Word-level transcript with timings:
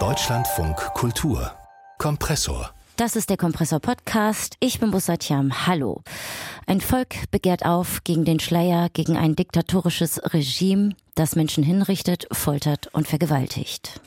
Deutschlandfunk 0.00 0.76
Kultur 0.94 1.52
Kompressor 1.98 2.74
das 2.96 3.16
ist 3.16 3.28
der 3.28 3.36
Kompressor 3.36 3.80
Podcast. 3.80 4.56
Ich 4.60 4.78
bin 4.78 4.92
Bussatiam. 4.92 5.66
Hallo. 5.66 6.02
Ein 6.66 6.80
Volk 6.80 7.28
begehrt 7.32 7.64
auf 7.64 8.04
gegen 8.04 8.24
den 8.24 8.38
Schleier, 8.38 8.88
gegen 8.88 9.16
ein 9.16 9.34
diktatorisches 9.34 10.32
Regime, 10.32 10.94
das 11.16 11.34
Menschen 11.34 11.64
hinrichtet, 11.64 12.28
foltert 12.30 12.86
und 12.94 13.08
vergewaltigt. 13.08 14.00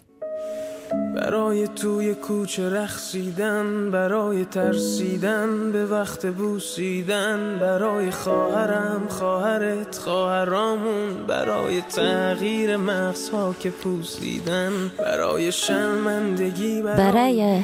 برای 1.14 1.68
توی 1.68 2.14
کوچه 2.14 2.70
رخصیدن 2.70 3.90
برای 3.90 4.44
ترسیدن 4.44 5.72
به 5.72 5.86
وقت 5.86 6.26
بوسیدن 6.26 7.58
برای 7.60 8.10
خواهرم 8.10 9.08
خواهرت 9.08 9.98
خواهرامون 9.98 11.26
برای 11.28 11.80
تغییر 11.80 12.76
مغزها 12.76 13.54
که 13.60 13.70
پوسیدن 13.70 14.72
برای 14.98 15.52
شرمندگی 15.52 16.82
برای 16.82 17.62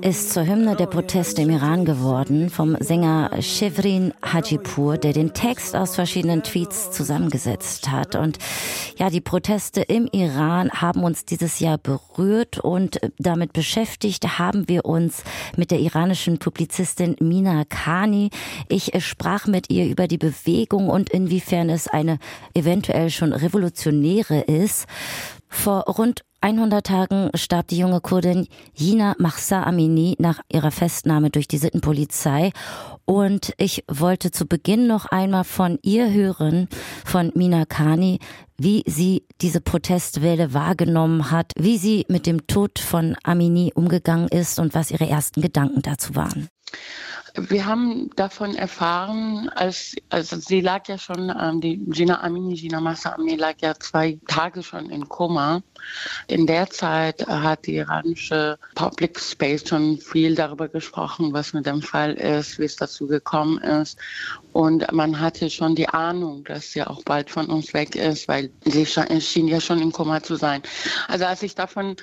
ist 0.00 0.32
zur 0.32 0.42
Hymne 0.42 0.74
der 0.74 0.86
Proteste 0.86 1.42
im 1.42 1.50
Iran 1.50 1.84
geworden 1.84 2.50
vom 2.50 2.76
Sänger 2.80 3.30
Shevrin 3.40 4.12
Hajipur, 4.22 4.96
der 4.96 5.12
den 5.12 5.34
Text 5.34 5.76
aus 5.76 5.94
verschiedenen 5.94 6.42
Tweets 6.42 6.90
zusammengesetzt 6.90 7.90
hat. 7.90 8.16
Und 8.16 8.38
ja, 8.96 9.10
die 9.10 9.20
Proteste 9.20 9.82
im 9.82 10.08
Iran 10.10 10.70
haben 10.70 11.04
uns 11.04 11.24
dieses 11.24 11.60
Jahr 11.60 11.78
berührt 11.78 12.60
und 12.63 12.99
damit 13.17 13.53
beschäftigt 13.53 14.39
haben 14.39 14.67
wir 14.67 14.85
uns 14.85 15.23
mit 15.57 15.71
der 15.71 15.79
iranischen 15.79 16.39
Publizistin 16.39 17.15
Mina 17.19 17.65
Khani. 17.65 18.29
Ich 18.69 18.91
sprach 19.03 19.47
mit 19.47 19.69
ihr 19.69 19.85
über 19.85 20.07
die 20.07 20.17
Bewegung 20.17 20.89
und 20.89 21.09
inwiefern 21.09 21.69
es 21.69 21.87
eine 21.87 22.19
eventuell 22.53 23.09
schon 23.09 23.33
revolutionäre 23.33 24.41
ist. 24.41 24.87
Vor 25.49 25.81
rund 25.81 26.23
100 26.43 26.85
Tagen 26.85 27.29
starb 27.35 27.69
die 27.69 27.77
junge 27.77 28.01
Kurdin 28.01 28.47
Jina 28.75 29.15
Mahsa 29.17 29.63
Amini 29.63 30.17
nach 30.19 30.41
ihrer 30.51 30.71
Festnahme 30.71 31.29
durch 31.29 31.47
die 31.47 31.57
Sittenpolizei. 31.57 32.51
Und 33.05 33.53
ich 33.57 33.85
wollte 33.89 34.29
zu 34.29 34.45
Beginn 34.45 34.85
noch 34.85 35.05
einmal 35.05 35.45
von 35.45 35.79
ihr 35.83 36.11
hören, 36.11 36.67
von 37.05 37.31
Mina 37.33 37.63
Kani, 37.63 38.19
wie 38.57 38.83
sie 38.85 39.25
diese 39.39 39.61
Protestwelle 39.61 40.53
wahrgenommen 40.53 41.31
hat, 41.31 41.53
wie 41.57 41.77
sie 41.77 42.05
mit 42.09 42.25
dem 42.25 42.45
Tod 42.45 42.77
von 42.77 43.15
Amini 43.23 43.71
umgegangen 43.73 44.27
ist 44.27 44.59
und 44.59 44.73
was 44.73 44.91
ihre 44.91 45.07
ersten 45.07 45.41
Gedanken 45.41 45.81
dazu 45.81 46.13
waren. 46.13 46.49
Wir 47.35 47.65
haben 47.65 48.11
davon 48.15 48.53
erfahren, 48.53 49.49
als, 49.55 49.95
also 50.09 50.37
sie 50.37 50.61
lag 50.61 50.87
ja 50.87 50.99
schon, 50.99 51.33
ähm, 51.35 51.61
die 51.61 51.77
Gina 51.87 52.21
Amini, 52.21 52.53
Gina 52.53 52.79
Massa 52.79 53.13
Amini 53.13 53.37
lag 53.37 53.55
ja 53.59 53.73
zwei 53.73 54.19
Tage 54.27 54.61
schon 54.61 54.91
in 54.91 55.09
Koma. 55.09 55.63
In 56.27 56.45
der 56.45 56.69
Zeit 56.69 57.25
hat 57.27 57.65
die 57.65 57.77
iranische 57.77 58.59
Public 58.75 59.19
Space 59.19 59.67
schon 59.67 59.97
viel 59.97 60.35
darüber 60.35 60.67
gesprochen, 60.67 61.33
was 61.33 61.53
mit 61.53 61.65
dem 61.65 61.81
Fall 61.81 62.13
ist, 62.13 62.59
wie 62.59 62.65
es 62.65 62.75
dazu 62.75 63.07
gekommen 63.07 63.57
ist. 63.57 63.97
Und 64.53 64.89
man 64.91 65.19
hatte 65.19 65.49
schon 65.49 65.73
die 65.73 65.89
Ahnung, 65.89 66.43
dass 66.43 66.71
sie 66.71 66.83
auch 66.83 67.03
bald 67.03 67.31
von 67.31 67.47
uns 67.47 67.73
weg 67.73 67.95
ist, 67.95 68.27
weil 68.27 68.51
sie 68.65 68.85
schien 68.85 69.47
ja 69.47 69.59
schon 69.59 69.81
im 69.81 69.91
Koma 69.91 70.21
zu 70.21 70.35
sein. 70.35 70.61
Also 71.07 71.25
als 71.25 71.41
ich 71.41 71.55
davon 71.55 71.95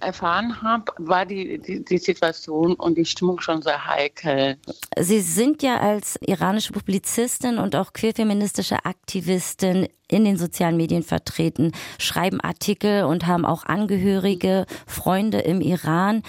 erfahren 0.00 0.62
habe, 0.62 0.90
war 0.96 1.26
die, 1.26 1.58
die, 1.58 1.84
die 1.84 1.98
Situation 1.98 2.72
und 2.74 2.96
die 2.96 3.04
Stimmung 3.04 3.40
schon 3.40 3.60
sehr 3.60 3.84
heikel. 3.84 4.56
Sie 4.98 5.20
sind 5.20 5.62
ja 5.62 5.78
als 5.78 6.18
iranische 6.20 6.72
Publizistin 6.72 7.58
und 7.58 7.76
auch 7.76 7.92
queerfeministische 7.92 8.84
Aktivistin 8.84 9.88
in 10.08 10.24
den 10.24 10.36
sozialen 10.36 10.76
Medien 10.76 11.02
vertreten, 11.02 11.72
schreiben 11.98 12.40
Artikel 12.40 13.04
und 13.04 13.26
haben 13.26 13.44
auch 13.44 13.64
Angehörige, 13.64 14.66
Freunde 14.86 15.38
im 15.40 15.60
Iran. 15.60 16.22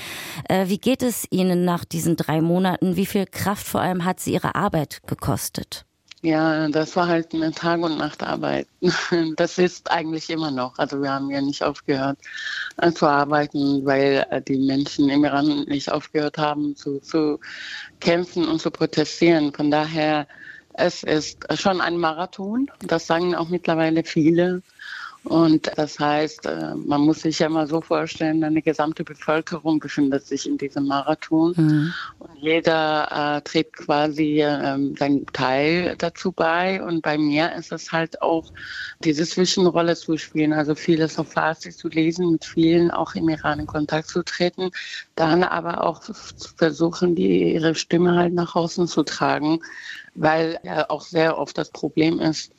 Äh, 0.47 0.67
wie 0.67 0.77
geht 0.77 1.01
es 1.01 1.25
Ihnen 1.29 1.65
nach 1.65 1.85
diesen 1.85 2.15
drei 2.15 2.41
Monaten? 2.41 2.95
Wie 2.95 3.05
viel 3.05 3.25
Kraft 3.25 3.65
vor 3.65 3.81
allem 3.81 4.05
hat 4.05 4.19
sie 4.19 4.33
Ihre 4.33 4.55
Arbeit 4.55 5.01
gekostet? 5.07 5.85
Ja, 6.21 6.67
das 6.67 6.95
war 6.97 7.07
halt 7.07 7.33
eine 7.33 7.51
Tag- 7.53 7.81
und 7.81 7.97
Nachtarbeit. 7.97 8.67
Das 9.37 9.57
ist 9.57 9.89
eigentlich 9.89 10.29
immer 10.29 10.51
noch. 10.51 10.77
Also 10.77 11.01
wir 11.01 11.11
haben 11.13 11.29
ja 11.31 11.39
nicht 11.41 11.63
aufgehört 11.63 12.19
äh, 12.77 12.91
zu 12.91 13.07
arbeiten, 13.07 13.85
weil 13.85 14.25
äh, 14.29 14.41
die 14.41 14.57
Menschen 14.57 15.09
im 15.09 15.23
Iran 15.23 15.63
nicht 15.67 15.89
aufgehört 15.91 16.37
haben 16.37 16.75
zu, 16.75 16.99
zu 16.99 17.39
kämpfen 18.01 18.47
und 18.49 18.59
zu 18.61 18.69
protestieren. 18.71 19.53
Von 19.53 19.71
daher, 19.71 20.27
es 20.73 21.03
ist 21.03 21.45
schon 21.57 21.79
ein 21.81 21.97
Marathon. 21.97 22.69
Das 22.81 23.07
sagen 23.07 23.33
auch 23.35 23.47
mittlerweile 23.49 24.03
viele. 24.03 24.61
Und 25.23 25.69
das 25.75 25.99
heißt, 25.99 26.45
äh, 26.45 26.75
man 26.75 27.01
muss 27.01 27.21
sich 27.21 27.39
ja 27.39 27.49
mal 27.49 27.67
so 27.67 27.81
vorstellen, 27.81 28.41
eine 28.43 28.61
gesamte 28.61 29.03
Bevölkerung 29.03 29.79
befindet 29.79 30.25
sich 30.25 30.47
in 30.47 30.57
diesem 30.57 30.87
Marathon 30.87 31.53
mhm. 31.57 31.93
und 32.19 32.35
jeder 32.37 33.37
äh, 33.37 33.41
trägt 33.41 33.75
quasi 33.75 34.41
äh, 34.41 34.95
seinen 34.97 35.25
Teil 35.27 35.95
dazu 35.97 36.31
bei. 36.31 36.81
Und 36.81 37.01
bei 37.01 37.17
mir 37.17 37.53
ist 37.53 37.73
es 37.73 37.91
halt 37.91 38.21
auch 38.21 38.51
diese 39.03 39.25
Zwischenrolle 39.25 39.97
zu 39.97 40.17
spielen, 40.17 40.53
also 40.53 40.73
vieles 40.73 41.19
auf 41.19 41.33
Farsi 41.33 41.71
zu 41.71 41.89
lesen, 41.89 42.31
mit 42.31 42.45
vielen 42.45 42.89
auch 42.89 43.13
im 43.15 43.27
Iran 43.27 43.59
in 43.59 43.67
Kontakt 43.67 44.07
zu 44.07 44.23
treten, 44.23 44.71
dann 45.15 45.43
aber 45.43 45.83
auch 45.83 45.99
zu 45.99 46.13
versuchen, 46.55 47.15
die, 47.15 47.53
ihre 47.53 47.75
Stimme 47.75 48.15
halt 48.15 48.33
nach 48.33 48.55
außen 48.55 48.87
zu 48.87 49.03
tragen, 49.03 49.59
weil 50.15 50.59
ja 50.63 50.89
auch 50.89 51.01
sehr 51.01 51.37
oft 51.37 51.57
das 51.57 51.71
Problem 51.71 52.19
ist, 52.21 52.53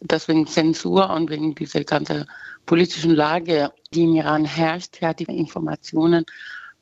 dass 0.00 0.28
wegen 0.28 0.46
Zensur 0.46 1.10
und 1.10 1.30
wegen 1.30 1.54
dieser 1.54 1.84
ganzen 1.84 2.26
politischen 2.66 3.14
Lage, 3.14 3.72
die 3.92 4.04
im 4.04 4.16
Iran 4.16 4.44
herrscht, 4.44 5.00
ja, 5.00 5.12
die 5.12 5.24
Informationen 5.24 6.24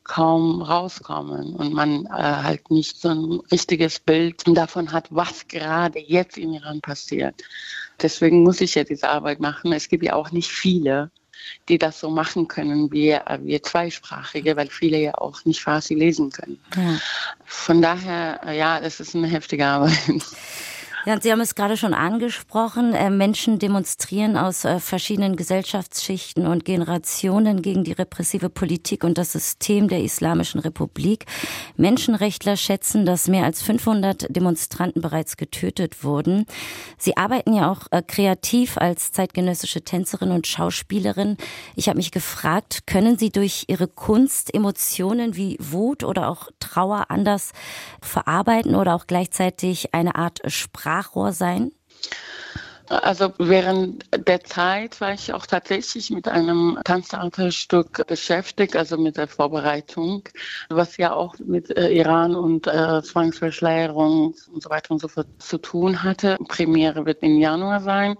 kaum 0.03 0.63
rauskommen 0.63 1.55
und 1.55 1.73
man 1.73 2.05
äh, 2.07 2.09
halt 2.09 2.71
nicht 2.71 2.99
so 2.99 3.09
ein 3.09 3.39
richtiges 3.51 3.99
Bild 3.99 4.41
davon 4.47 4.91
hat, 4.91 5.07
was 5.11 5.47
gerade 5.47 5.99
jetzt 5.99 6.37
im 6.37 6.53
Iran 6.53 6.81
passiert. 6.81 7.43
Deswegen 8.01 8.41
muss 8.41 8.59
ich 8.59 8.73
ja 8.75 8.83
diese 8.83 9.07
Arbeit 9.07 9.39
machen. 9.39 9.71
Es 9.71 9.87
gibt 9.87 10.03
ja 10.03 10.13
auch 10.13 10.31
nicht 10.31 10.49
viele, 10.49 11.11
die 11.67 11.77
das 11.77 11.99
so 11.99 12.09
machen 12.09 12.47
können 12.47 12.91
wie 12.91 13.11
äh, 13.11 13.39
wir 13.43 13.61
Zweisprachige, 13.61 14.57
weil 14.57 14.69
viele 14.69 14.97
ja 14.97 15.15
auch 15.15 15.45
nicht 15.45 15.61
Farsi 15.61 15.93
lesen 15.93 16.31
können. 16.31 16.59
Ja. 16.75 16.99
Von 17.45 17.81
daher, 17.81 18.41
äh, 18.45 18.57
ja, 18.57 18.79
es 18.79 18.99
ist 18.99 19.15
eine 19.15 19.27
heftige 19.27 19.65
Arbeit. 19.67 19.93
Ja, 21.09 21.19
Sie 21.19 21.31
haben 21.31 21.41
es 21.41 21.55
gerade 21.55 21.75
schon 21.75 21.95
angesprochen. 21.95 22.93
Äh, 22.93 23.09
Menschen 23.09 23.57
demonstrieren 23.57 24.37
aus 24.37 24.63
äh, 24.63 24.79
verschiedenen 24.79 25.37
Gesellschaftsschichten 25.37 26.45
und 26.45 26.65
Generationen 26.65 27.63
gegen 27.63 27.83
die 27.83 27.93
repressive 27.93 28.51
Politik 28.51 29.03
und 29.03 29.17
das 29.17 29.31
System 29.31 29.87
der 29.87 30.03
Islamischen 30.03 30.59
Republik. 30.59 31.25
Menschenrechtler 31.77 32.57
schätzen, 32.57 33.07
dass 33.07 33.27
mehr 33.27 33.45
als 33.45 33.63
500 33.63 34.27
Demonstranten 34.29 35.01
bereits 35.01 35.35
getötet 35.35 36.03
wurden. 36.03 36.45
Sie 36.99 37.17
arbeiten 37.17 37.55
ja 37.55 37.71
auch 37.71 37.87
äh, 37.89 38.03
kreativ 38.03 38.77
als 38.77 39.11
zeitgenössische 39.11 39.81
Tänzerin 39.81 40.29
und 40.29 40.45
Schauspielerin. 40.45 41.37
Ich 41.75 41.89
habe 41.89 41.97
mich 41.97 42.11
gefragt, 42.11 42.85
können 42.85 43.17
Sie 43.17 43.31
durch 43.31 43.63
Ihre 43.65 43.87
Kunst 43.87 44.53
Emotionen 44.53 45.35
wie 45.35 45.57
Wut 45.59 46.03
oder 46.03 46.29
auch 46.29 46.51
Trauer 46.59 47.05
anders 47.09 47.53
verarbeiten 47.99 48.75
oder 48.75 48.93
auch 48.93 49.07
gleichzeitig 49.07 49.95
eine 49.95 50.13
Art 50.13 50.41
Sprache 50.45 50.98
Sprachrohr 50.99 51.31
sein? 51.31 51.71
Also 52.87 53.31
während 53.37 54.03
der 54.27 54.43
Zeit 54.43 54.99
war 54.99 55.13
ich 55.13 55.31
auch 55.31 55.45
tatsächlich 55.45 56.09
mit 56.09 56.27
einem 56.27 56.79
Tanztheaterstück 56.83 58.07
beschäftigt, 58.07 58.75
also 58.75 58.97
mit 58.97 59.15
der 59.15 59.27
Vorbereitung, 59.27 60.23
was 60.69 60.97
ja 60.97 61.13
auch 61.13 61.35
mit 61.37 61.69
äh, 61.77 61.89
Iran 61.89 62.35
und 62.35 62.65
äh, 62.65 63.03
Zwangsverschleierung 63.03 64.33
und 64.51 64.63
so 64.63 64.69
weiter 64.71 64.91
und 64.91 65.01
so 65.01 65.07
fort 65.07 65.27
zu 65.37 65.59
tun 65.59 66.01
hatte. 66.01 66.37
Premiere 66.47 67.05
wird 67.05 67.21
im 67.21 67.37
Januar 67.37 67.79
sein. 67.81 68.17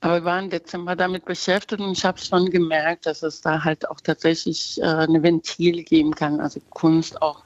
Aber 0.00 0.14
wir 0.14 0.24
waren 0.24 0.44
im 0.44 0.50
Dezember 0.50 0.96
damit 0.96 1.26
beschäftigt 1.26 1.82
und 1.82 1.92
ich 1.92 2.06
habe 2.06 2.18
schon 2.18 2.48
gemerkt, 2.48 3.04
dass 3.04 3.22
es 3.22 3.42
da 3.42 3.62
halt 3.62 3.86
auch 3.90 4.00
tatsächlich 4.00 4.80
äh, 4.80 4.86
eine 4.86 5.22
Ventil 5.22 5.84
geben 5.84 6.14
kann, 6.14 6.40
also 6.40 6.58
Kunst 6.70 7.20
auch 7.20 7.44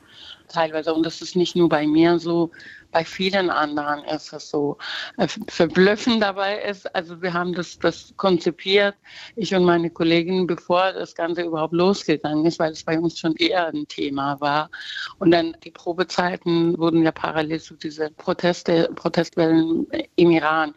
teilweise. 0.49 0.95
Und 0.95 1.05
das 1.05 1.21
ist 1.21 1.35
nicht 1.35 1.57
nur 1.57 1.69
bei 1.69 1.87
mir 1.87 2.19
so, 2.21 2.51
bei 2.95 3.05
vielen 3.05 3.51
anderen 3.51 4.05
ist 4.05 4.33
es 4.33 4.49
so. 4.51 4.79
Äh, 5.19 5.27
verblüffend 5.49 6.23
dabei 6.23 6.63
ist, 6.63 6.95
also 6.95 7.21
wir 7.21 7.35
haben 7.35 7.53
das, 7.53 7.77
das 7.81 8.15
konzipiert, 8.17 8.95
ich 9.35 9.53
und 9.53 9.65
meine 9.65 9.91
Kollegin, 9.91 10.47
bevor 10.47 10.93
das 10.93 11.17
Ganze 11.17 11.43
überhaupt 11.43 11.75
losgegangen 11.75 12.47
ist, 12.47 12.61
weil 12.61 12.71
es 12.71 12.85
bei 12.85 12.97
uns 12.97 13.19
schon 13.19 13.35
eher 13.35 13.67
ein 13.67 13.89
Thema 13.89 14.41
war. 14.41 14.71
Und 15.19 15.33
dann 15.33 15.57
die 15.65 15.73
Probezeiten 15.73 16.79
wurden 16.79 17.03
ja 17.03 17.11
parallel 17.11 17.61
zu 17.61 17.75
diesen 17.75 18.15
Proteste, 18.15 18.89
Protestwellen 18.95 19.89
im 20.15 20.31
Iran 20.31 20.73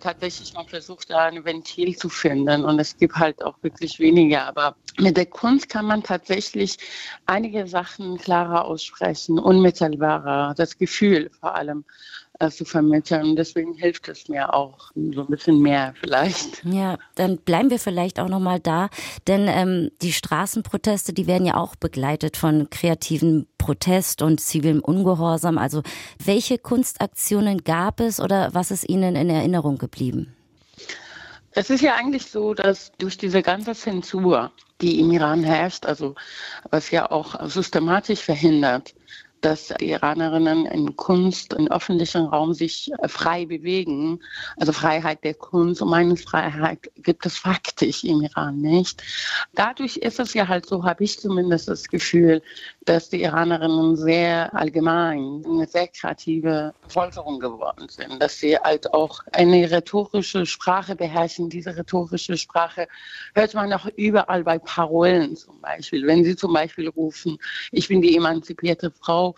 tatsächlich 0.00 0.52
mal 0.54 0.66
versucht, 0.66 1.10
da 1.10 1.26
ein 1.26 1.44
Ventil 1.44 1.96
zu 1.96 2.08
finden. 2.08 2.64
Und 2.64 2.80
es 2.80 2.96
gibt 2.96 3.14
halt 3.14 3.40
auch 3.44 3.54
wirklich 3.62 4.00
weniger. 4.00 4.48
Aber 4.48 4.74
mit 4.98 5.16
der 5.16 5.26
Kunst 5.26 5.68
kann 5.68 5.86
man 5.86 6.02
tatsächlich 6.02 6.76
einige 7.26 7.68
Sachen 7.68 8.18
klarer 8.18 8.64
aussprechen, 8.64 9.38
unmittelbarer, 9.38 10.54
das 10.56 10.76
Gefühl 10.76 11.30
vor 11.40 11.51
vor 11.52 11.56
allem 11.56 11.84
äh, 12.38 12.50
zu 12.50 12.64
vermitteln. 12.64 13.30
Und 13.30 13.36
deswegen 13.36 13.74
hilft 13.74 14.08
es 14.08 14.28
mir 14.28 14.54
auch 14.54 14.90
so 14.94 15.20
ein 15.20 15.26
bisschen 15.26 15.60
mehr 15.60 15.94
vielleicht. 16.00 16.64
Ja, 16.64 16.98
dann 17.14 17.36
bleiben 17.38 17.70
wir 17.70 17.78
vielleicht 17.78 18.18
auch 18.18 18.28
nochmal 18.28 18.58
da, 18.58 18.88
denn 19.26 19.46
ähm, 19.48 19.90
die 20.00 20.12
Straßenproteste, 20.12 21.12
die 21.12 21.26
werden 21.26 21.46
ja 21.46 21.56
auch 21.56 21.76
begleitet 21.76 22.36
von 22.36 22.70
kreativen 22.70 23.46
Protest 23.58 24.22
und 24.22 24.40
zivilem 24.40 24.80
Ungehorsam. 24.80 25.58
Also 25.58 25.82
welche 26.24 26.58
Kunstaktionen 26.58 27.64
gab 27.64 28.00
es 28.00 28.18
oder 28.18 28.54
was 28.54 28.70
ist 28.70 28.88
Ihnen 28.88 29.14
in 29.14 29.28
Erinnerung 29.28 29.78
geblieben? 29.78 30.34
Es 31.54 31.68
ist 31.68 31.82
ja 31.82 31.96
eigentlich 31.96 32.26
so, 32.26 32.54
dass 32.54 32.92
durch 32.96 33.18
diese 33.18 33.42
ganze 33.42 33.74
Zensur, 33.74 34.50
die 34.80 35.00
im 35.00 35.10
Iran 35.12 35.44
herrscht, 35.44 35.84
also 35.84 36.14
was 36.70 36.90
ja 36.90 37.10
auch 37.10 37.46
systematisch 37.46 38.20
verhindert, 38.20 38.94
dass 39.44 39.74
die 39.80 39.90
Iranerinnen 39.90 40.66
in 40.66 40.96
Kunst, 40.96 41.52
im 41.52 41.70
öffentlichen 41.70 42.26
Raum 42.26 42.54
sich 42.54 42.90
äh, 43.02 43.08
frei 43.08 43.46
bewegen. 43.46 44.20
Also 44.56 44.72
Freiheit 44.72 45.24
der 45.24 45.34
Kunst 45.34 45.82
und 45.82 45.90
Meinungsfreiheit 45.90 46.90
gibt 46.96 47.26
es 47.26 47.38
faktisch 47.38 48.04
im 48.04 48.22
Iran 48.22 48.60
nicht. 48.60 49.02
Dadurch 49.54 49.96
ist 49.98 50.20
es 50.20 50.34
ja 50.34 50.48
halt 50.48 50.66
so, 50.66 50.84
habe 50.84 51.04
ich 51.04 51.18
zumindest 51.18 51.68
das 51.68 51.88
Gefühl, 51.88 52.42
dass 52.84 53.08
die 53.08 53.22
Iranerinnen 53.22 53.96
sehr 53.96 54.54
allgemein 54.54 55.42
eine 55.46 55.66
sehr 55.66 55.88
kreative 55.88 56.74
Bevölkerung 56.82 57.38
geworden 57.38 57.88
sind, 57.88 58.20
dass 58.20 58.38
sie 58.38 58.56
halt 58.56 58.92
auch 58.92 59.20
eine 59.32 59.70
rhetorische 59.70 60.46
Sprache 60.46 60.96
beherrschen. 60.96 61.48
Diese 61.48 61.76
rhetorische 61.76 62.36
Sprache 62.36 62.88
hört 63.34 63.54
man 63.54 63.72
auch 63.72 63.86
überall 63.96 64.42
bei 64.44 64.58
Parolen 64.58 65.36
zum 65.36 65.60
Beispiel. 65.60 66.06
Wenn 66.06 66.24
sie 66.24 66.36
zum 66.36 66.52
Beispiel 66.52 66.88
rufen, 66.88 67.38
ich 67.70 67.88
bin 67.88 68.02
die 68.02 68.16
emanzipierte 68.16 68.90
Frau, 68.90 69.34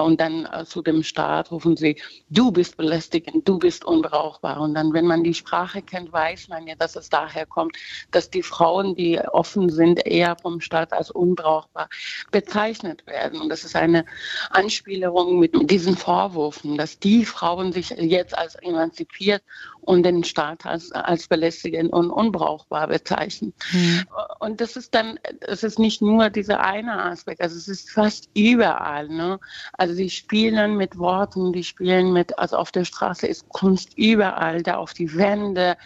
und 0.00 0.20
dann 0.20 0.46
äh, 0.46 0.64
zu 0.64 0.80
dem 0.80 1.02
Staat 1.02 1.50
rufen 1.50 1.76
sie, 1.76 2.00
du 2.30 2.50
bist 2.50 2.76
belästigend, 2.76 3.46
du 3.46 3.58
bist 3.58 3.84
unbrauchbar. 3.84 4.60
Und 4.60 4.74
dann, 4.74 4.92
wenn 4.94 5.06
man 5.06 5.22
die 5.22 5.34
Sprache 5.34 5.82
kennt, 5.82 6.12
weiß 6.12 6.48
man 6.48 6.66
ja, 6.66 6.74
dass 6.74 6.96
es 6.96 7.10
daher 7.10 7.44
kommt, 7.44 7.76
dass 8.10 8.30
die 8.30 8.42
Frauen, 8.42 8.94
die 8.94 9.18
offen 9.18 9.68
sind, 9.68 10.06
eher 10.06 10.36
vom 10.40 10.60
Staat 10.60 10.92
als 10.92 11.10
unbrauchbar 11.10 11.88
bezeichnet 12.30 13.06
werden. 13.06 13.40
Und 13.40 13.50
das 13.50 13.64
ist 13.64 13.76
eine 13.76 14.06
Anspielung 14.50 15.38
mit 15.38 15.52
diesen 15.70 15.96
Vorwürfen, 15.96 16.78
dass 16.78 16.98
die 16.98 17.24
Frauen 17.24 17.72
sich 17.72 17.90
jetzt 17.90 18.36
als 18.36 18.54
emanzipiert 18.54 19.42
und 19.82 20.04
den 20.04 20.22
Staat 20.22 20.64
als, 20.64 20.92
als 20.92 21.26
belästigend 21.26 21.92
und 21.92 22.10
unbrauchbar 22.10 22.86
bezeichnen. 22.86 23.52
Mhm. 23.72 24.06
Und 24.38 24.60
das 24.60 24.76
ist 24.76 24.94
dann, 24.94 25.18
es 25.40 25.64
ist 25.64 25.78
nicht 25.78 26.00
nur 26.00 26.30
dieser 26.30 26.60
eine 26.60 27.02
Aspekt, 27.02 27.40
also 27.40 27.56
es 27.56 27.66
ist 27.66 27.90
fast 27.90 28.28
überall. 28.34 29.08
Ne? 29.08 29.40
Also 29.72 29.94
sie 29.94 30.08
spielen 30.08 30.76
mit 30.76 30.98
Worten, 30.98 31.52
die 31.52 31.64
spielen 31.64 32.12
mit, 32.12 32.38
also 32.38 32.56
auf 32.56 32.70
der 32.70 32.84
Straße 32.84 33.26
ist 33.26 33.48
Kunst 33.48 33.98
überall, 33.98 34.62
da 34.62 34.76
auf 34.76 34.94
die 34.94 35.16
Wände. 35.16 35.76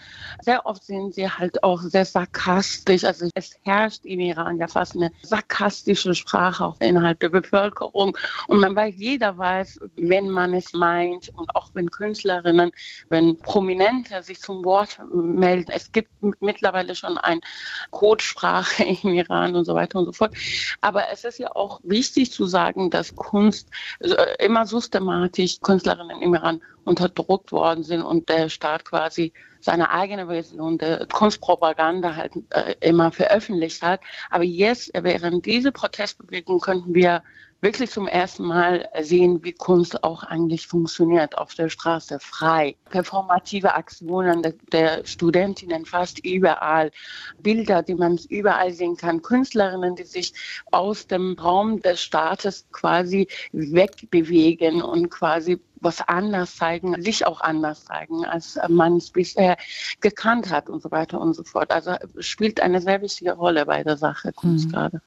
Sehr 0.42 0.66
oft 0.66 0.84
sind 0.84 1.14
sie 1.14 1.28
halt 1.28 1.62
auch 1.62 1.80
sehr 1.80 2.04
sarkastisch. 2.04 3.04
Also 3.04 3.28
es 3.34 3.56
herrscht 3.64 4.04
im 4.04 4.20
Iran 4.20 4.58
ja 4.58 4.68
fast 4.68 4.94
eine 4.94 5.10
sarkastische 5.22 6.14
Sprache 6.14 6.66
auch 6.66 6.80
innerhalb 6.80 7.20
der 7.20 7.30
Bevölkerung. 7.30 8.16
Und 8.46 8.60
man 8.60 8.76
weiß, 8.76 8.94
jeder 8.98 9.38
weiß, 9.38 9.80
wenn 9.96 10.28
man 10.28 10.52
es 10.52 10.74
meint 10.74 11.30
und 11.34 11.54
auch 11.56 11.70
wenn 11.72 11.90
Künstlerinnen, 11.90 12.72
wenn 13.08 13.38
Prominente 13.38 13.85
sich 14.22 14.40
zum 14.40 14.64
Wort 14.64 15.00
melden. 15.12 15.70
Es 15.70 15.92
gibt 15.92 16.10
mittlerweile 16.40 16.94
schon 16.94 17.18
eine 17.18 17.40
Codesprache 17.90 18.84
im 19.02 19.14
Iran 19.14 19.56
und 19.56 19.64
so 19.64 19.74
weiter 19.74 19.98
und 19.98 20.06
so 20.06 20.12
fort. 20.12 20.34
Aber 20.80 21.10
es 21.10 21.24
ist 21.24 21.38
ja 21.38 21.54
auch 21.54 21.80
wichtig 21.82 22.32
zu 22.32 22.46
sagen, 22.46 22.90
dass 22.90 23.14
Kunst 23.14 23.68
äh, 24.00 24.44
immer 24.44 24.66
systematisch 24.66 25.60
Künstlerinnen 25.60 26.22
im 26.22 26.34
Iran 26.34 26.60
unterdrückt 26.84 27.52
worden 27.52 27.82
sind 27.82 28.02
und 28.02 28.28
der 28.28 28.48
Staat 28.48 28.84
quasi 28.84 29.32
seine 29.60 29.90
eigene 29.90 30.26
Version 30.26 30.78
der 30.78 31.06
Kunstpropaganda 31.06 32.14
halt 32.14 32.32
äh, 32.50 32.74
immer 32.80 33.10
veröffentlicht 33.10 33.82
hat. 33.82 34.00
Aber 34.30 34.44
jetzt, 34.44 34.92
während 34.94 35.44
dieser 35.44 35.72
Protestbewegung, 35.72 36.60
könnten 36.60 36.94
wir 36.94 37.22
wirklich 37.66 37.90
zum 37.90 38.06
ersten 38.06 38.44
Mal 38.44 38.88
sehen, 39.00 39.42
wie 39.42 39.52
Kunst 39.52 40.04
auch 40.04 40.22
eigentlich 40.22 40.68
funktioniert 40.68 41.36
auf 41.36 41.52
der 41.54 41.68
Straße, 41.68 42.20
frei. 42.20 42.76
Performative 42.90 43.74
Aktionen 43.74 44.40
der, 44.40 44.54
der 44.70 45.04
Studentinnen 45.04 45.84
fast 45.84 46.24
überall, 46.24 46.92
Bilder, 47.40 47.82
die 47.82 47.96
man 47.96 48.20
überall 48.28 48.70
sehen 48.70 48.96
kann, 48.96 49.20
Künstlerinnen, 49.20 49.96
die 49.96 50.04
sich 50.04 50.32
aus 50.70 51.08
dem 51.08 51.36
Raum 51.40 51.80
des 51.80 52.00
Staates 52.00 52.66
quasi 52.70 53.26
wegbewegen 53.50 54.80
und 54.80 55.10
quasi 55.10 55.60
was 55.80 56.06
anders 56.06 56.54
zeigen, 56.54 57.02
sich 57.02 57.26
auch 57.26 57.40
anders 57.40 57.84
zeigen, 57.84 58.24
als 58.24 58.60
man 58.68 58.98
es 58.98 59.10
bisher 59.10 59.56
gekannt 60.00 60.50
hat 60.50 60.70
und 60.70 60.82
so 60.82 60.92
weiter 60.92 61.20
und 61.20 61.34
so 61.34 61.42
fort. 61.42 61.72
Also 61.72 61.96
spielt 62.20 62.60
eine 62.60 62.80
sehr 62.80 63.02
wichtige 63.02 63.32
Rolle 63.32 63.66
bei 63.66 63.82
der 63.82 63.96
Sache 63.96 64.32
Kunst 64.32 64.68
mhm. 64.68 64.72
gerade. 64.72 65.02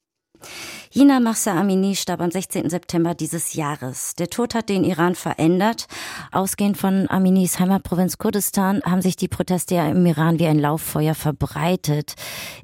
Jina 0.91 1.19
Mahsa 1.19 1.53
Amini 1.53 1.95
starb 1.95 2.19
am 2.19 2.31
16. 2.31 2.67
September 2.71 3.13
dieses 3.13 3.53
Jahres. 3.53 4.15
Der 4.15 4.27
Tod 4.27 4.55
hat 4.55 4.69
den 4.69 4.83
Iran 4.83 5.13
verändert. 5.13 5.85
Ausgehend 6.31 6.77
von 6.77 7.07
Aminis 7.07 7.59
Heimatprovinz 7.59 8.17
Kurdistan 8.17 8.81
haben 8.83 9.03
sich 9.03 9.15
die 9.15 9.27
Proteste 9.27 9.75
ja 9.75 9.87
im 9.87 10.03
Iran 10.07 10.39
wie 10.39 10.47
ein 10.47 10.57
Lauffeuer 10.57 11.13
verbreitet. 11.13 12.15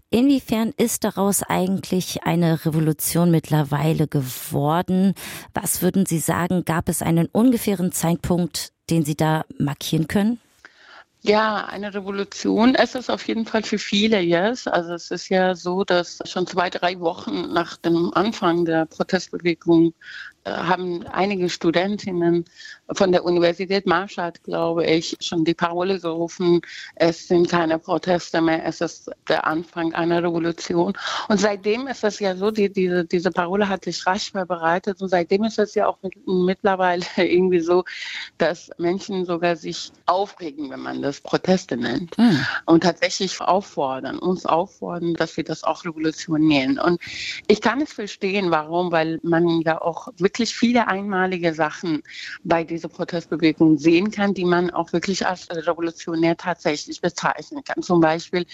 Inwiefern 0.09 0.73
ist 0.75 1.03
daraus 1.03 1.43
eigentlich 1.43 2.23
eine 2.23 2.65
Revolution 2.65 3.29
mittlerweile 3.29 4.07
geworden? 4.07 5.13
Was 5.53 5.83
würden 5.83 6.07
Sie 6.07 6.19
sagen, 6.19 6.65
gab 6.65 6.89
es 6.89 7.03
einen 7.03 7.27
ungefähren 7.27 7.91
Zeitpunkt, 7.91 8.71
den 8.89 9.05
Sie 9.05 9.15
da 9.15 9.45
markieren 9.59 10.07
können? 10.07 10.39
Ja, 11.27 11.65
eine 11.65 11.91
Revolution 11.95 12.75
ist 12.75 12.93
es 12.93 13.09
auf 13.09 13.27
jeden 13.27 13.47
Fall 13.47 13.63
für 13.63 13.79
viele 13.79 14.19
jetzt. 14.19 14.67
Also 14.67 14.93
es 14.93 15.09
ist 15.09 15.29
ja 15.29 15.55
so, 15.55 15.83
dass 15.83 16.19
schon 16.25 16.45
zwei, 16.45 16.69
drei 16.69 16.99
Wochen 16.99 17.51
nach 17.51 17.77
dem 17.77 18.13
Anfang 18.13 18.63
der 18.63 18.85
Protestbewegung 18.85 19.95
äh, 20.43 20.51
haben 20.51 21.03
einige 21.07 21.49
Studentinnen 21.49 22.45
von 22.93 23.11
der 23.11 23.25
Universität 23.25 23.85
Marschall, 23.85 24.33
glaube 24.43 24.85
ich, 24.85 25.17
schon 25.19 25.43
die 25.43 25.53
Parole 25.53 25.99
gerufen, 25.99 26.61
es 26.95 27.27
sind 27.27 27.49
keine 27.49 27.79
Proteste 27.79 28.41
mehr, 28.41 28.65
es 28.65 28.81
ist 28.81 29.11
der 29.27 29.45
Anfang 29.45 29.93
einer 29.93 30.23
Revolution. 30.23 30.93
Und 31.27 31.39
seitdem 31.39 31.87
ist 31.87 32.03
es 32.03 32.19
ja 32.19 32.35
so, 32.35 32.51
die, 32.51 32.71
diese, 32.71 33.05
diese 33.05 33.31
Parole 33.31 33.67
hat 33.67 33.85
sich 33.85 34.05
rasch 34.05 34.31
verbreitet 34.31 35.01
und 35.01 35.09
seitdem 35.09 35.43
ist 35.43 35.59
es 35.59 35.75
ja 35.75 35.87
auch 35.87 35.97
mit, 36.01 36.13
mittlerweile 36.27 37.03
irgendwie 37.17 37.59
so, 37.59 37.83
dass 38.37 38.69
Menschen 38.77 39.25
sogar 39.25 39.55
sich 39.55 39.91
aufregen, 40.05 40.69
wenn 40.69 40.81
man 40.81 41.01
das 41.01 41.21
Proteste 41.21 41.75
nennt 41.75 42.17
mhm. 42.17 42.45
und 42.65 42.83
tatsächlich 42.83 43.41
auffordern, 43.41 44.19
uns 44.19 44.45
auffordern, 44.45 45.15
dass 45.15 45.35
wir 45.37 45.43
das 45.43 45.63
auch 45.63 45.83
Revolution 45.85 46.47
nennen. 46.47 46.79
Und 46.79 47.01
ich 47.47 47.61
kann 47.61 47.81
es 47.81 47.91
verstehen, 47.91 48.51
warum, 48.51 48.91
weil 48.91 49.19
man 49.23 49.61
ja 49.61 49.81
auch 49.81 50.07
wirklich 50.17 50.35
wirklich 50.35 50.55
viele 50.55 50.87
einmalige 50.87 51.53
Sachen 51.53 52.03
bei 52.43 52.65
dieser 52.75 52.89
Protestbewegung 52.89 53.77
sehen 53.77 54.11
kann, 54.11 54.33
die 54.33 54.45
man 54.45 54.69
auch 54.69 54.93
wirklich 54.93 55.25
als 55.25 55.49
revolutionär 55.49 56.37
tatsächlich 56.37 57.01
bezeichnen 57.01 57.63
kann. 57.63 57.81
Zum 57.81 57.99
Beispiel, 57.99 58.45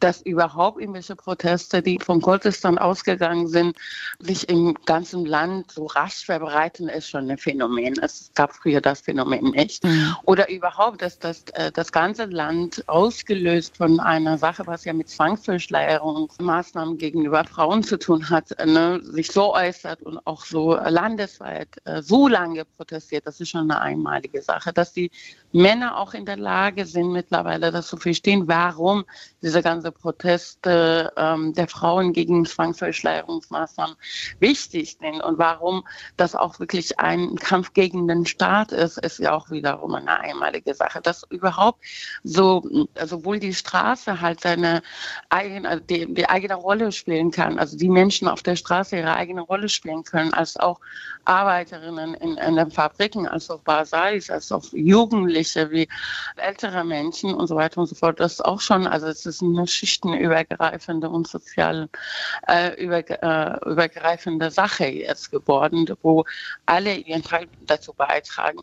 dass 0.00 0.22
überhaupt 0.22 0.80
irgendwelche 0.80 1.16
Proteste, 1.16 1.82
die 1.82 1.98
von 1.98 2.20
Kurdistan 2.20 2.78
ausgegangen 2.78 3.48
sind, 3.48 3.76
sich 4.18 4.48
im 4.48 4.74
ganzen 4.86 5.26
Land 5.26 5.72
so 5.72 5.86
rasch 5.86 6.24
verbreiten, 6.24 6.88
ist 6.88 7.08
schon 7.08 7.30
ein 7.30 7.38
Phänomen. 7.38 7.94
Es 8.02 8.30
gab 8.34 8.54
früher 8.54 8.80
das 8.80 9.02
Phänomen 9.02 9.50
nicht. 9.50 9.84
Mhm. 9.84 10.16
Oder 10.24 10.48
überhaupt, 10.48 11.02
dass 11.02 11.18
das, 11.18 11.44
äh, 11.54 11.72
das 11.72 11.92
ganze 11.92 12.24
Land 12.26 12.84
ausgelöst 12.86 13.76
von 13.76 14.00
einer 14.00 14.38
Sache, 14.38 14.66
was 14.66 14.84
ja 14.84 14.92
mit 14.92 15.08
Zwangsverschleierungsmaßnahmen 15.08 16.98
gegenüber 16.98 17.44
Frauen 17.44 17.82
zu 17.82 17.98
tun 17.98 18.30
hat, 18.30 18.50
ne, 18.64 19.00
sich 19.02 19.30
so 19.30 19.54
äußert 19.54 20.02
und 20.02 20.24
auch 20.26 20.44
so 20.44 20.74
landes 20.74 21.34
landesweit 21.34 21.68
äh, 21.84 22.02
so 22.02 22.28
lange 22.28 22.64
protestiert, 22.64 23.26
das 23.26 23.40
ist 23.40 23.50
schon 23.50 23.63
eine 23.70 23.80
einmalige 23.80 24.42
Sache, 24.42 24.72
dass 24.72 24.92
die 24.92 25.10
Männer 25.54 25.98
auch 25.98 26.14
in 26.14 26.26
der 26.26 26.36
Lage 26.36 26.84
sind, 26.84 27.12
mittlerweile 27.12 27.70
das 27.70 27.86
zu 27.86 27.96
verstehen, 27.96 28.48
warum 28.48 29.04
diese 29.40 29.62
ganze 29.62 29.92
Proteste 29.92 31.12
ähm, 31.16 31.54
der 31.54 31.68
Frauen 31.68 32.12
gegen 32.12 32.44
Zwangsverschleierungsmaßnahmen 32.44 33.94
wichtig 34.40 34.96
sind 35.00 35.22
und 35.22 35.38
warum 35.38 35.84
das 36.16 36.34
auch 36.34 36.58
wirklich 36.58 36.98
ein 36.98 37.36
Kampf 37.36 37.72
gegen 37.72 38.08
den 38.08 38.26
Staat 38.26 38.72
ist, 38.72 38.98
ist 38.98 39.20
ja 39.20 39.32
auch 39.32 39.48
wiederum 39.50 39.94
eine 39.94 40.18
einmalige 40.18 40.74
Sache. 40.74 41.00
Dass 41.00 41.22
überhaupt 41.30 41.84
so, 42.24 42.68
sowohl 43.04 43.38
die 43.38 43.54
Straße 43.54 44.20
halt 44.20 44.40
seine 44.40 44.82
eigene, 45.28 45.80
die, 45.80 46.12
die 46.12 46.28
eigene 46.28 46.56
Rolle 46.56 46.90
spielen 46.90 47.30
kann, 47.30 47.60
also 47.60 47.76
die 47.76 47.88
Menschen 47.88 48.26
auf 48.26 48.42
der 48.42 48.56
Straße 48.56 48.96
ihre 48.96 49.14
eigene 49.14 49.42
Rolle 49.42 49.68
spielen 49.68 50.02
können, 50.02 50.34
als 50.34 50.56
auch 50.56 50.80
Arbeiterinnen 51.26 52.14
in, 52.14 52.36
in 52.38 52.56
den 52.56 52.72
Fabriken, 52.72 53.28
auch 53.54 53.60
Basais, 53.60 54.30
als 54.30 54.52
auch 54.52 54.64
Jugendliche 54.72 55.70
wie 55.70 55.88
ältere 56.36 56.84
Menschen 56.84 57.34
und 57.34 57.46
so 57.46 57.56
weiter 57.56 57.80
und 57.80 57.86
so 57.86 57.94
fort. 57.94 58.20
Das 58.20 58.34
ist 58.34 58.44
auch 58.44 58.60
schon, 58.60 58.86
also 58.86 59.06
es 59.06 59.24
ist 59.26 59.42
eine 59.42 59.66
schichtenübergreifende 59.66 61.08
und 61.08 61.26
sozial 61.26 61.88
äh, 62.48 62.74
über, 62.82 62.98
äh, 63.08 63.70
übergreifende 63.70 64.50
Sache 64.50 64.86
jetzt 64.86 65.30
geworden, 65.30 65.88
wo 66.02 66.24
alle 66.66 66.94
ihren 66.94 67.22
Teil 67.22 67.48
dazu 67.66 67.92
beitragen. 67.92 68.60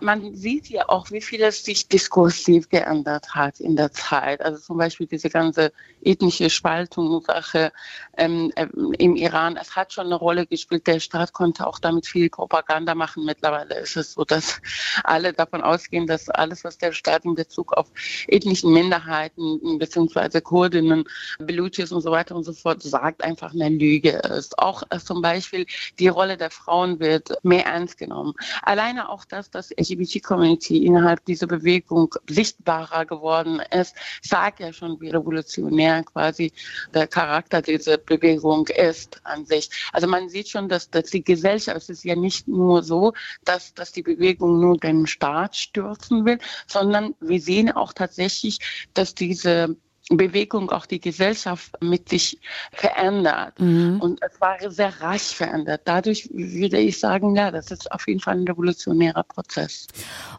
Man 0.00 0.34
sieht 0.34 0.68
ja 0.68 0.88
auch, 0.88 1.10
wie 1.10 1.20
viel 1.20 1.42
es 1.42 1.64
sich 1.64 1.88
diskursiv 1.88 2.68
geändert 2.68 3.34
hat 3.34 3.60
in 3.60 3.76
der 3.76 3.92
Zeit. 3.92 4.40
Also 4.40 4.58
zum 4.58 4.78
Beispiel 4.78 5.06
diese 5.06 5.30
ganze 5.30 5.72
ethnische 6.02 6.50
Spaltung 6.50 7.22
Sache 7.22 7.72
ähm, 8.16 8.52
äh, 8.56 8.66
im 8.98 9.16
Iran. 9.16 9.56
Es 9.56 9.76
hat 9.76 9.92
schon 9.92 10.06
eine 10.06 10.14
Rolle 10.14 10.46
gespielt. 10.46 10.86
Der 10.86 11.00
Staat 11.00 11.32
konnte 11.32 11.66
auch 11.66 11.78
damit 11.78 12.06
viel 12.06 12.30
Propaganda 12.30 12.94
machen. 12.94 13.24
Mittlerweile 13.24 13.80
ist 13.80 13.96
es 13.96 14.12
so, 14.12 14.24
dass 14.30 14.60
alle 15.04 15.32
davon 15.32 15.62
ausgehen, 15.62 16.06
dass 16.06 16.28
alles, 16.28 16.64
was 16.64 16.78
der 16.78 16.92
Staat 16.92 17.24
in 17.24 17.34
Bezug 17.34 17.72
auf 17.72 17.88
ethnischen 18.26 18.72
Minderheiten 18.72 19.78
beziehungsweise 19.78 20.40
Kurdinnen, 20.40 21.04
Belutschis 21.38 21.92
und 21.92 22.02
so 22.02 22.10
weiter 22.10 22.36
und 22.36 22.44
so 22.44 22.52
fort 22.52 22.82
sagt, 22.82 23.24
einfach 23.24 23.52
eine 23.52 23.68
Lüge 23.68 24.10
ist. 24.10 24.58
Auch 24.58 24.82
äh, 24.90 24.98
zum 24.98 25.22
Beispiel 25.22 25.66
die 25.98 26.08
Rolle 26.08 26.36
der 26.36 26.50
Frauen 26.50 27.00
wird 27.00 27.32
mehr 27.42 27.66
ernst 27.66 27.98
genommen. 27.98 28.34
Alleine 28.62 29.08
auch 29.08 29.24
das, 29.24 29.50
dass 29.50 29.70
LGBT-Community 29.70 30.84
innerhalb 30.84 31.24
dieser 31.24 31.46
Bewegung 31.46 32.14
sichtbarer 32.28 33.06
geworden 33.06 33.60
ist, 33.72 33.94
sagt 34.22 34.60
ja 34.60 34.72
schon, 34.72 35.00
wie 35.00 35.10
revolutionär 35.10 36.02
quasi 36.04 36.52
der 36.94 37.06
Charakter 37.06 37.62
dieser 37.62 37.98
Bewegung 37.98 38.66
ist 38.68 39.20
an 39.24 39.46
sich. 39.46 39.70
Also 39.92 40.06
man 40.06 40.28
sieht 40.28 40.48
schon, 40.48 40.68
dass, 40.68 40.90
dass 40.90 41.10
die 41.10 41.24
Gesellschaft, 41.24 41.76
es 41.76 41.88
ist 41.88 42.04
ja 42.04 42.14
nicht 42.14 42.48
nur 42.48 42.82
so, 42.82 43.14
dass, 43.44 43.74
dass 43.74 43.92
die 43.92 44.02
Bewegung 44.02 44.17
nur 44.60 44.78
den 44.78 45.06
Staat 45.06 45.56
stürzen 45.56 46.24
will, 46.24 46.38
sondern 46.66 47.14
wir 47.20 47.40
sehen 47.40 47.72
auch 47.72 47.92
tatsächlich, 47.92 48.58
dass 48.94 49.14
diese 49.14 49.76
Bewegung 50.10 50.70
auch 50.70 50.86
die 50.86 51.00
Gesellschaft 51.00 51.72
mit 51.82 52.08
sich 52.08 52.38
verändert. 52.72 53.58
Mhm. 53.60 54.00
Und 54.00 54.20
es 54.22 54.40
war 54.40 54.56
sehr 54.70 55.00
rasch 55.00 55.34
verändert. 55.34 55.82
Dadurch 55.84 56.28
würde 56.32 56.78
ich 56.78 56.98
sagen, 56.98 57.36
ja, 57.36 57.50
das 57.50 57.70
ist 57.70 57.90
auf 57.92 58.06
jeden 58.08 58.20
Fall 58.20 58.36
ein 58.36 58.48
revolutionärer 58.48 59.22
Prozess. 59.24 59.86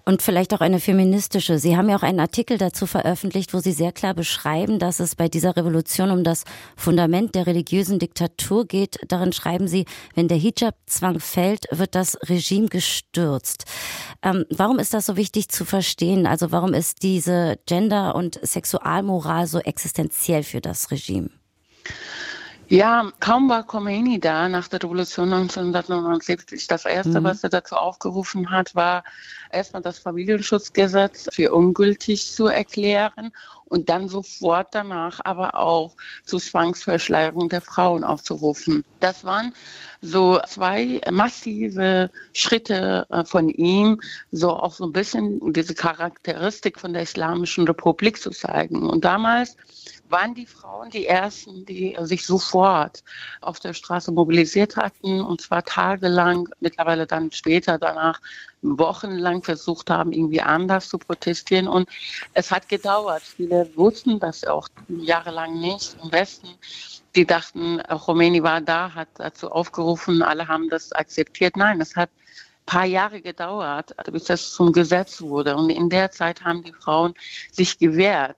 Und 0.05 0.21
vielleicht 0.21 0.53
auch 0.53 0.61
eine 0.61 0.79
feministische. 0.79 1.59
Sie 1.59 1.77
haben 1.77 1.87
ja 1.89 1.97
auch 1.97 2.03
einen 2.03 2.19
Artikel 2.19 2.57
dazu 2.57 2.87
veröffentlicht, 2.87 3.53
wo 3.53 3.59
Sie 3.59 3.71
sehr 3.71 3.91
klar 3.91 4.15
beschreiben, 4.15 4.79
dass 4.79 4.99
es 4.99 5.15
bei 5.15 5.27
dieser 5.29 5.55
Revolution 5.55 6.09
um 6.09 6.23
das 6.23 6.45
Fundament 6.75 7.35
der 7.35 7.45
religiösen 7.45 7.99
Diktatur 7.99 8.65
geht. 8.65 8.97
Darin 9.07 9.33
schreiben 9.33 9.67
Sie, 9.67 9.85
wenn 10.15 10.27
der 10.27 10.37
Hijab-Zwang 10.37 11.19
fällt, 11.19 11.67
wird 11.71 11.93
das 11.93 12.17
Regime 12.27 12.69
gestürzt. 12.69 13.65
Ähm, 14.23 14.45
warum 14.49 14.79
ist 14.79 14.93
das 14.93 15.05
so 15.05 15.15
wichtig 15.15 15.49
zu 15.49 15.63
verstehen? 15.63 16.25
Also 16.25 16.51
warum 16.51 16.73
ist 16.73 17.03
diese 17.03 17.59
Gender- 17.67 18.15
und 18.15 18.39
Sexualmoral 18.41 19.45
so 19.45 19.58
existenziell 19.65 20.43
für 20.43 20.61
das 20.61 20.91
Regime? 20.91 21.29
Ja, 22.71 23.11
kaum 23.19 23.49
war 23.49 23.65
Khomeini 23.65 24.19
da 24.19 24.47
nach 24.47 24.67
der 24.67 24.83
Revolution 24.83 25.33
1979. 25.33 26.67
Das 26.67 26.85
Erste, 26.85 27.19
mhm. 27.19 27.23
was 27.23 27.43
er 27.43 27.49
dazu 27.49 27.75
aufgerufen 27.75 28.51
hat, 28.51 28.75
war 28.75 29.03
erstmal 29.51 29.81
das 29.81 29.97
Familienschutzgesetz 29.97 31.29
für 31.31 31.51
ungültig 31.51 32.31
zu 32.31 32.45
erklären 32.45 33.31
und 33.65 33.89
dann 33.89 34.07
sofort 34.07 34.67
danach 34.75 35.19
aber 35.23 35.55
auch 35.55 35.95
zur 36.25 36.39
Zwangsverschleierung 36.39 37.49
der 37.49 37.61
Frauen 37.61 38.03
aufzurufen. 38.03 38.85
Das 38.99 39.23
waren 39.23 39.51
so 40.03 40.39
zwei 40.47 41.01
massive 41.09 42.11
Schritte 42.33 43.07
äh, 43.09 43.25
von 43.25 43.49
ihm, 43.49 43.99
so 44.31 44.51
auch 44.51 44.73
so 44.73 44.85
ein 44.85 44.93
bisschen 44.93 45.53
diese 45.53 45.73
Charakteristik 45.73 46.79
von 46.79 46.93
der 46.93 47.01
Islamischen 47.01 47.65
Republik 47.65 48.21
zu 48.21 48.29
zeigen. 48.29 48.87
Und 48.87 49.05
damals 49.05 49.57
waren 50.09 50.33
die 50.33 50.45
Frauen 50.45 50.89
die 50.89 51.05
ersten, 51.05 51.65
die 51.65 51.95
sich 52.01 52.25
sofort 52.25 53.03
auf 53.41 53.59
der 53.59 53.73
Straße 53.73 54.11
mobilisiert 54.11 54.75
hatten 54.75 55.21
und 55.21 55.41
zwar 55.41 55.63
tagelang, 55.63 56.49
mittlerweile 56.59 57.05
dann 57.07 57.31
später 57.31 57.77
danach 57.77 58.19
wochenlang 58.61 59.43
versucht 59.43 59.89
haben, 59.89 60.11
irgendwie 60.11 60.41
anders 60.41 60.89
zu 60.89 60.97
protestieren. 60.97 61.67
Und 61.67 61.89
es 62.33 62.51
hat 62.51 62.67
gedauert. 62.67 63.21
Viele 63.21 63.69
wussten 63.75 64.19
das 64.19 64.43
auch 64.43 64.67
jahrelang 64.87 65.59
nicht 65.59 65.95
im 66.03 66.11
Westen. 66.11 66.49
Die 67.15 67.25
dachten, 67.25 67.81
Khomeini 67.87 68.43
war 68.43 68.61
da, 68.61 68.93
hat 68.93 69.07
dazu 69.15 69.49
aufgerufen, 69.51 70.21
alle 70.21 70.47
haben 70.47 70.69
das 70.69 70.91
akzeptiert. 70.91 71.55
Nein, 71.57 71.81
es 71.81 71.95
hat 71.95 72.09
paar 72.69 72.85
Jahre 72.85 73.19
gedauert, 73.19 73.95
bis 74.11 74.25
das 74.25 74.51
zum 74.51 74.71
Gesetz 74.71 75.21
wurde. 75.21 75.55
Und 75.55 75.71
in 75.71 75.89
der 75.89 76.11
Zeit 76.11 76.43
haben 76.43 76.63
die 76.63 76.73
Frauen 76.73 77.15
sich 77.51 77.79
gewehrt. 77.79 78.37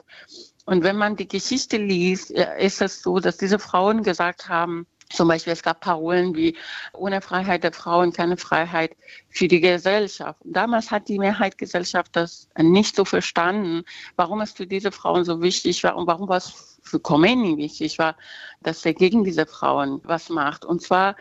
Und 0.66 0.84
wenn 0.84 0.96
man 0.96 1.16
die 1.16 1.28
Geschichte 1.28 1.78
liest, 1.78 2.32
äh, 2.32 2.64
ist 2.64 2.82
es 2.82 3.02
so, 3.02 3.20
dass 3.20 3.38
diese 3.38 3.60
Frauen 3.60 4.04
gesagt 4.04 4.50
haben, 4.50 4.86
zum 5.12 5.28
Beispiel, 5.28 5.54
es 5.54 5.64
gab 5.64 5.82
Parolen 5.82 6.36
wie 6.36 6.56
ohne 6.94 7.22
Freiheit 7.22 7.64
der 7.64 7.74
Frauen 7.74 8.14
keine 8.14 8.38
Freiheit 8.38 8.96
für 9.30 9.48
die 9.48 9.60
Gesellschaft. 9.60 10.40
Damals 10.44 10.90
hat 10.90 11.10
die 11.10 11.20
Mehrheitsgesellschaft 11.20 12.16
das 12.16 12.48
nicht 12.58 12.96
so 12.96 13.06
verstanden, 13.06 13.84
warum 14.16 14.42
es 14.42 14.54
für 14.54 14.68
diese 14.68 14.92
Frauen 14.92 15.26
so 15.26 15.42
wichtig 15.42 15.84
war 15.84 15.96
und 15.96 16.08
warum 16.08 16.30
was 16.30 16.80
für 16.82 17.00
Khomeini 17.00 17.58
wichtig 17.58 18.00
war, 18.00 18.16
dass 18.62 18.86
er 18.86 18.94
gegen 18.94 19.24
diese 19.24 19.46
Frauen 19.46 20.00
was 20.04 20.30
macht. 20.30 20.66
Und 20.66 20.82
zwar 20.82 21.16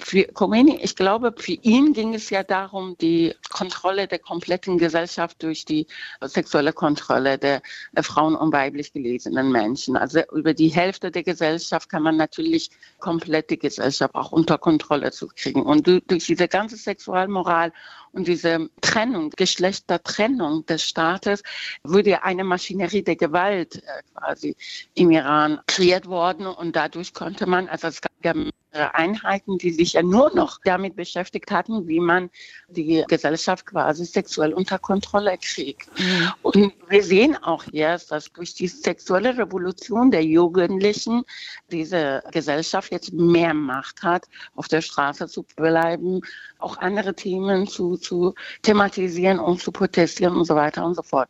für 0.00 0.24
Khomeini, 0.24 0.80
ich 0.82 0.96
glaube, 0.96 1.32
für 1.36 1.52
ihn 1.52 1.92
ging 1.92 2.14
es 2.14 2.30
ja 2.30 2.42
darum, 2.42 2.96
die 2.98 3.34
Kontrolle 3.50 4.08
der 4.08 4.18
kompletten 4.18 4.78
Gesellschaft 4.78 5.42
durch 5.42 5.64
die 5.64 5.86
sexuelle 6.22 6.72
Kontrolle 6.72 7.38
der 7.38 7.62
Frauen 8.02 8.34
und 8.34 8.52
weiblich 8.52 8.92
gelesenen 8.92 9.52
Menschen. 9.52 9.96
Also 9.96 10.20
über 10.32 10.54
die 10.54 10.68
Hälfte 10.68 11.10
der 11.10 11.22
Gesellschaft 11.22 11.88
kann 11.88 12.02
man 12.02 12.16
natürlich 12.16 12.70
komplett 12.98 13.50
die 13.50 13.58
Gesellschaft 13.58 14.14
auch 14.14 14.32
unter 14.32 14.58
Kontrolle 14.58 15.12
zu 15.12 15.28
kriegen. 15.28 15.62
Und 15.62 15.86
durch 15.86 16.26
diese 16.26 16.48
ganze 16.48 16.76
Sexualmoral 16.76 17.72
und 18.12 18.26
diese 18.26 18.68
Trennung, 18.80 19.30
Geschlechtertrennung 19.30 20.66
des 20.66 20.82
Staates, 20.82 21.42
wurde 21.84 22.22
eine 22.24 22.44
Maschinerie 22.44 23.02
der 23.02 23.16
Gewalt 23.16 23.76
äh, 23.76 24.02
quasi 24.14 24.56
im 24.94 25.10
Iran 25.10 25.60
kreiert 25.66 26.06
worden 26.06 26.46
und 26.46 26.74
dadurch 26.74 27.12
konnte 27.12 27.46
man, 27.46 27.68
also 27.68 27.88
es 27.88 28.00
gab 28.00 28.16
ja 28.76 28.90
Einheiten, 28.92 29.58
die 29.58 29.70
sich 29.70 29.94
ja 29.94 30.02
nur 30.02 30.34
noch 30.34 30.58
damit 30.64 30.96
beschäftigt 30.96 31.50
hatten, 31.50 31.88
wie 31.88 32.00
man 32.00 32.30
die 32.68 33.04
Gesellschaft 33.08 33.66
quasi 33.66 34.04
sexuell 34.04 34.52
unter 34.52 34.78
Kontrolle 34.78 35.38
kriegt. 35.38 35.88
Mhm. 35.98 36.32
Und 36.42 36.72
wir 36.88 37.02
sehen 37.02 37.36
auch 37.42 37.64
jetzt, 37.72 38.10
dass 38.10 38.32
durch 38.32 38.54
die 38.54 38.68
sexuelle 38.68 39.36
Revolution 39.36 40.10
der 40.10 40.24
Jugendlichen 40.24 41.24
diese 41.70 42.22
Gesellschaft 42.32 42.92
jetzt 42.92 43.12
mehr 43.12 43.54
Macht 43.54 44.02
hat, 44.02 44.26
auf 44.54 44.68
der 44.68 44.80
Straße 44.80 45.26
zu 45.28 45.44
bleiben, 45.56 46.20
auch 46.58 46.76
andere 46.78 47.14
Themen 47.14 47.66
zu, 47.66 47.96
zu 47.96 48.34
thematisieren 48.62 49.38
und 49.38 49.60
zu 49.60 49.72
protestieren 49.72 50.36
und 50.36 50.44
so 50.44 50.54
weiter 50.54 50.84
und 50.84 50.94
so 50.94 51.02
fort. 51.02 51.28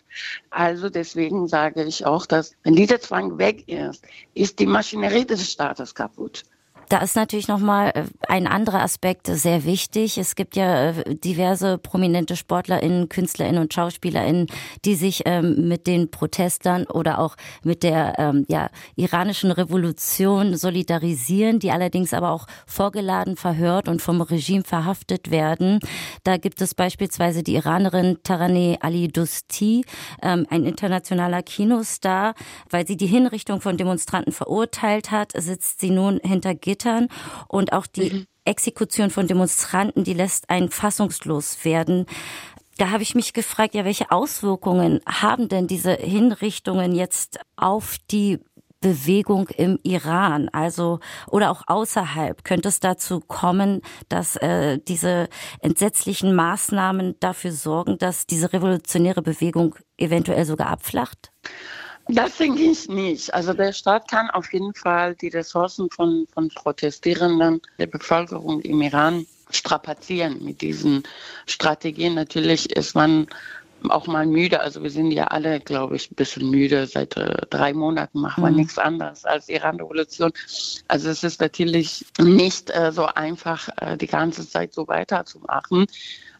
Also 0.50 0.88
deswegen 0.88 1.48
sage 1.48 1.84
ich 1.84 2.04
auch, 2.06 2.26
dass 2.26 2.54
wenn 2.62 2.74
dieser 2.74 3.00
Zwang 3.00 3.38
weg 3.38 3.68
ist, 3.68 4.04
ist 4.34 4.58
die 4.58 4.66
Maschinerie 4.66 5.24
des 5.24 5.50
Staates 5.50 5.94
kaputt. 5.94 6.44
Da 6.88 6.98
ist 6.98 7.16
natürlich 7.16 7.48
nochmal 7.48 7.90
äh, 7.94 8.04
ein 8.28 8.46
anderer 8.46 8.80
Aspekt 8.80 9.26
sehr 9.26 9.64
wichtig. 9.64 10.18
Es 10.18 10.36
gibt 10.36 10.54
ja 10.54 10.90
äh, 10.90 11.16
diverse 11.16 11.78
prominente 11.78 12.36
SportlerInnen, 12.36 13.08
KünstlerInnen 13.08 13.60
und 13.60 13.74
SchauspielerInnen, 13.74 14.46
die 14.84 14.94
sich 14.94 15.22
ähm, 15.24 15.66
mit 15.68 15.88
den 15.88 16.10
Protestern 16.10 16.84
oder 16.84 17.18
auch 17.18 17.34
mit 17.64 17.82
der 17.82 18.14
ähm, 18.18 18.44
ja, 18.48 18.70
iranischen 18.94 19.50
Revolution 19.50 20.56
solidarisieren, 20.56 21.58
die 21.58 21.72
allerdings 21.72 22.14
aber 22.14 22.30
auch 22.30 22.46
vorgeladen, 22.66 23.36
verhört 23.36 23.88
und 23.88 24.00
vom 24.00 24.20
Regime 24.20 24.62
verhaftet 24.62 25.32
werden. 25.32 25.80
Da 26.22 26.36
gibt 26.36 26.60
es 26.60 26.74
beispielsweise 26.74 27.42
die 27.42 27.56
Iranerin 27.56 28.18
Taraneh 28.22 28.78
Ali 28.80 29.08
Dusti, 29.08 29.84
ähm, 30.22 30.46
ein 30.50 30.64
internationaler 30.64 31.42
Kinostar. 31.42 32.34
Weil 32.70 32.86
sie 32.86 32.96
die 32.96 33.06
Hinrichtung 33.06 33.60
von 33.60 33.76
Demonstranten 33.76 34.32
verurteilt 34.32 35.10
hat, 35.10 35.32
sitzt 35.36 35.80
sie 35.80 35.90
nun 35.90 36.20
hinter 36.22 36.54
Gitter 36.54 36.75
Gittern 36.76 37.08
und 37.48 37.72
auch 37.72 37.86
die 37.86 38.10
mhm. 38.10 38.26
Exekution 38.44 39.10
von 39.10 39.26
Demonstranten, 39.26 40.04
die 40.04 40.14
lässt 40.14 40.50
einen 40.50 40.70
fassungslos 40.70 41.64
werden. 41.64 42.06
Da 42.78 42.90
habe 42.90 43.02
ich 43.02 43.14
mich 43.14 43.32
gefragt, 43.32 43.74
ja, 43.74 43.84
welche 43.84 44.10
Auswirkungen 44.10 45.00
haben 45.06 45.48
denn 45.48 45.66
diese 45.66 45.94
Hinrichtungen 45.94 46.94
jetzt 46.94 47.38
auf 47.56 47.96
die 48.10 48.38
Bewegung 48.80 49.48
im 49.48 49.78
Iran, 49.82 50.50
also 50.50 51.00
oder 51.28 51.50
auch 51.50 51.62
außerhalb, 51.66 52.44
könnte 52.44 52.68
es 52.68 52.78
dazu 52.78 53.20
kommen, 53.20 53.80
dass 54.10 54.36
äh, 54.36 54.78
diese 54.86 55.28
entsetzlichen 55.60 56.34
Maßnahmen 56.34 57.16
dafür 57.18 57.52
sorgen, 57.52 57.96
dass 57.96 58.26
diese 58.26 58.52
revolutionäre 58.52 59.22
Bewegung 59.22 59.74
eventuell 59.96 60.44
sogar 60.44 60.68
abflacht? 60.68 61.32
Das 62.08 62.36
denke 62.36 62.62
ich 62.62 62.88
nicht. 62.88 63.34
Also 63.34 63.52
der 63.52 63.72
Staat 63.72 64.08
kann 64.08 64.30
auf 64.30 64.52
jeden 64.52 64.74
Fall 64.74 65.14
die 65.16 65.28
Ressourcen 65.28 65.90
von, 65.90 66.26
von 66.32 66.48
Protestierenden, 66.50 67.60
der 67.78 67.88
Bevölkerung 67.88 68.60
im 68.60 68.80
Iran 68.80 69.26
strapazieren 69.50 70.44
mit 70.44 70.60
diesen 70.60 71.02
Strategien. 71.46 72.14
Natürlich 72.14 72.74
ist 72.76 72.94
man 72.94 73.26
auch 73.88 74.06
mal 74.06 74.26
müde. 74.26 74.60
Also 74.60 74.82
wir 74.82 74.90
sind 74.90 75.10
ja 75.10 75.24
alle, 75.24 75.60
glaube 75.60 75.96
ich, 75.96 76.10
ein 76.10 76.14
bisschen 76.14 76.50
müde. 76.50 76.86
Seit 76.86 77.16
äh, 77.16 77.46
drei 77.50 77.72
Monaten 77.72 78.20
machen 78.20 78.42
wir 78.42 78.50
mhm. 78.50 78.56
nichts 78.56 78.78
anderes 78.78 79.24
als 79.24 79.48
Iran-Revolution. 79.48 80.32
Also 80.88 81.08
es 81.08 81.24
ist 81.24 81.40
natürlich 81.40 82.06
nicht 82.18 82.70
äh, 82.70 82.92
so 82.92 83.06
einfach, 83.06 83.68
äh, 83.80 83.96
die 83.96 84.06
ganze 84.06 84.48
Zeit 84.48 84.72
so 84.72 84.88
weiterzumachen. 84.88 85.86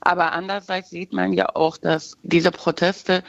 Aber 0.07 0.31
andererseits 0.31 0.91
sieht 0.91 1.13
man 1.13 1.33
ja 1.33 1.49
auch, 1.57 1.77
dass 1.79 2.17
diese 2.23 2.53
Proteste 2.53 3.25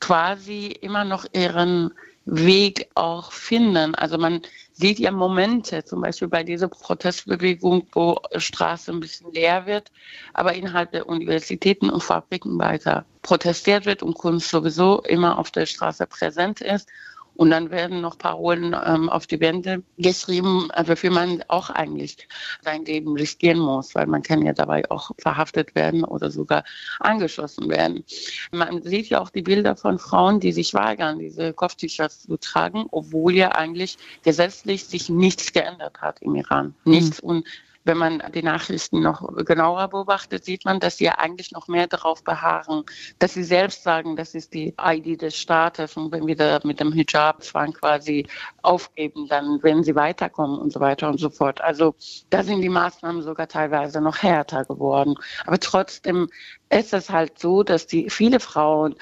quasi 0.00 0.68
immer 0.68 1.04
noch 1.04 1.26
ihren 1.34 1.92
Weg 2.24 2.88
auch 2.94 3.32
finden. 3.32 3.94
Also 3.94 4.16
man 4.16 4.40
sieht 4.72 4.98
ja 4.98 5.10
Momente, 5.10 5.84
zum 5.84 6.00
Beispiel 6.00 6.28
bei 6.28 6.42
dieser 6.42 6.68
Protestbewegung, 6.68 7.86
wo 7.92 8.18
Straße 8.34 8.92
ein 8.92 9.00
bisschen 9.00 9.30
leer 9.34 9.66
wird, 9.66 9.92
aber 10.32 10.54
innerhalb 10.54 10.92
der 10.92 11.06
Universitäten 11.06 11.90
und 11.90 12.02
Fabriken 12.02 12.58
weiter 12.58 13.04
protestiert 13.20 13.84
wird 13.84 14.02
und 14.02 14.14
Kunst 14.14 14.48
sowieso 14.48 15.02
immer 15.02 15.38
auf 15.38 15.50
der 15.50 15.66
Straße 15.66 16.06
präsent 16.06 16.62
ist. 16.62 16.88
Und 17.34 17.50
dann 17.50 17.70
werden 17.70 18.00
noch 18.00 18.18
Parolen 18.18 18.76
ähm, 18.84 19.08
auf 19.08 19.26
die 19.26 19.40
Wände 19.40 19.82
geschrieben, 19.98 20.68
wofür 20.84 21.10
man 21.10 21.42
auch 21.48 21.70
eigentlich 21.70 22.28
sein 22.62 22.84
Leben 22.84 23.16
riskieren 23.16 23.58
muss, 23.58 23.94
weil 23.94 24.06
man 24.06 24.22
kann 24.22 24.42
ja 24.42 24.52
dabei 24.52 24.88
auch 24.90 25.10
verhaftet 25.18 25.74
werden 25.74 26.04
oder 26.04 26.30
sogar 26.30 26.64
angeschossen 27.00 27.68
werden. 27.70 28.04
Man 28.52 28.82
sieht 28.82 29.08
ja 29.08 29.20
auch 29.20 29.30
die 29.30 29.42
Bilder 29.42 29.76
von 29.76 29.98
Frauen, 29.98 30.40
die 30.40 30.52
sich 30.52 30.74
weigern, 30.74 31.18
diese 31.18 31.52
Kopftücher 31.52 32.10
zu 32.10 32.36
tragen, 32.36 32.86
obwohl 32.90 33.34
ja 33.34 33.52
eigentlich 33.52 33.96
gesetzlich 34.22 34.84
sich 34.84 35.08
nichts 35.08 35.52
geändert 35.52 36.00
hat 36.00 36.20
im 36.20 36.34
Iran. 36.34 36.74
Nichts. 36.84 37.22
Mhm. 37.22 37.28
Und 37.28 37.46
wenn 37.84 37.98
man 37.98 38.22
die 38.34 38.42
Nachrichten 38.42 39.00
noch 39.00 39.26
genauer 39.44 39.88
beobachtet, 39.88 40.44
sieht 40.44 40.64
man, 40.64 40.80
dass 40.80 40.96
sie 40.96 41.08
eigentlich 41.10 41.52
noch 41.52 41.68
mehr 41.68 41.86
darauf 41.86 42.22
beharren, 42.24 42.84
dass 43.18 43.34
sie 43.34 43.44
selbst 43.44 43.82
sagen, 43.82 44.16
das 44.16 44.34
ist 44.34 44.54
die 44.54 44.74
ID 44.80 45.20
des 45.20 45.36
Staates 45.36 45.96
und 45.96 46.12
wenn 46.12 46.26
wir 46.26 46.36
da 46.36 46.60
mit 46.64 46.80
dem 46.80 46.92
Hijab-Zwang 46.92 47.72
quasi 47.72 48.26
aufgeben, 48.62 49.26
dann 49.28 49.62
werden 49.62 49.82
sie 49.82 49.94
weiterkommen 49.94 50.58
und 50.58 50.72
so 50.72 50.80
weiter 50.80 51.08
und 51.08 51.18
so 51.18 51.30
fort. 51.30 51.60
Also 51.60 51.94
da 52.30 52.42
sind 52.42 52.62
die 52.62 52.68
Maßnahmen 52.68 53.22
sogar 53.22 53.48
teilweise 53.48 54.00
noch 54.00 54.18
härter 54.22 54.64
geworden. 54.64 55.16
Aber 55.46 55.58
trotzdem 55.58 56.28
ist 56.72 56.94
es 56.94 57.10
halt 57.10 57.38
so, 57.38 57.62
dass 57.62 57.86
die 57.86 58.08
viele 58.08 58.40
Frauen 58.40 58.94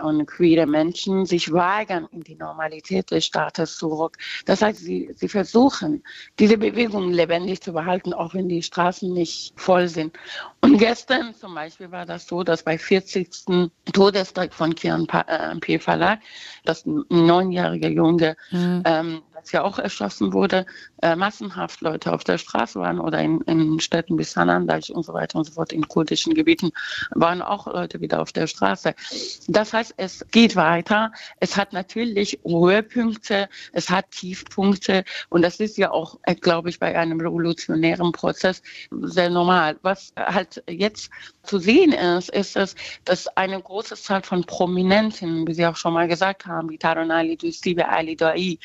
und 0.00 0.26
queere 0.26 0.66
Menschen 0.66 1.26
sich 1.26 1.52
weigern, 1.52 2.06
in 2.12 2.22
die 2.22 2.36
Normalität 2.36 3.10
des 3.10 3.26
Staates 3.26 3.76
zurück. 3.76 4.16
Das 4.44 4.62
heißt, 4.62 4.78
sie, 4.78 5.10
sie 5.14 5.28
versuchen, 5.28 6.04
diese 6.38 6.56
Bewegung 6.56 7.10
lebendig 7.10 7.60
zu 7.62 7.72
behalten, 7.72 8.12
auch 8.12 8.25
wenn 8.34 8.48
die 8.48 8.62
Straßen 8.62 9.12
nicht 9.12 9.52
voll 9.56 9.88
sind. 9.88 10.16
Und 10.60 10.78
gestern 10.78 11.34
zum 11.34 11.54
Beispiel 11.54 11.90
war 11.90 12.06
das 12.06 12.26
so, 12.26 12.42
dass 12.42 12.62
bei 12.62 12.78
40. 12.78 13.28
Todestag 13.92 14.52
von 14.52 14.74
Kian 14.74 15.06
äh, 15.08 15.54
P. 15.56 15.78
Falak, 15.78 16.20
das 16.64 16.84
neunjährige 16.86 17.88
Junge, 17.88 18.36
mhm. 18.50 18.82
ähm, 18.84 19.22
das 19.34 19.52
ja 19.52 19.62
auch 19.62 19.78
erschossen 19.78 20.32
wurde, 20.32 20.66
äh, 21.02 21.14
massenhaft 21.14 21.80
Leute 21.82 22.12
auf 22.12 22.24
der 22.24 22.38
Straße 22.38 22.80
waren 22.80 22.98
oder 22.98 23.20
in, 23.20 23.40
in 23.42 23.78
Städten 23.80 24.18
wie 24.18 24.24
Sanandaj 24.24 24.90
und 24.92 25.04
so 25.04 25.12
weiter 25.12 25.38
und 25.38 25.44
so 25.44 25.52
fort, 25.52 25.72
in 25.72 25.86
kurdischen 25.86 26.34
Gebieten 26.34 26.70
waren 27.10 27.42
auch 27.42 27.66
Leute 27.66 28.00
wieder 28.00 28.20
auf 28.20 28.32
der 28.32 28.46
Straße. 28.46 28.94
Das 29.48 29.72
heißt, 29.72 29.94
es 29.98 30.26
geht 30.30 30.56
weiter. 30.56 31.12
Es 31.38 31.56
hat 31.56 31.72
natürlich 31.72 32.40
Höhepunkte, 32.44 33.48
es 33.72 33.90
hat 33.90 34.10
Tiefpunkte 34.10 35.04
und 35.28 35.42
das 35.42 35.60
ist 35.60 35.76
ja 35.76 35.90
auch, 35.90 36.18
äh, 36.22 36.34
glaube 36.34 36.70
ich, 36.70 36.78
bei 36.78 36.98
einem 36.98 37.20
revolutionären 37.20 38.12
Prozess 38.16 38.62
sehr 38.90 39.30
normal. 39.30 39.76
Was 39.82 40.12
halt 40.16 40.62
jetzt 40.68 41.10
zu 41.42 41.58
sehen 41.58 41.92
ist, 41.92 42.30
ist 42.30 42.56
es, 42.56 42.74
dass 43.04 43.28
eine 43.36 43.60
große 43.60 43.94
Zahl 43.94 44.22
von 44.22 44.44
Prominenten, 44.44 45.46
wie 45.46 45.54
Sie 45.54 45.66
auch 45.66 45.76
schon 45.76 45.94
mal 45.94 46.08
gesagt 46.08 46.46
haben, 46.46 46.68
wie 46.70 46.78
Taron 46.78 47.10
Ali 47.10 47.36
Dustibe 47.36 47.88
Ali 47.88 48.16
Dai, 48.16 48.58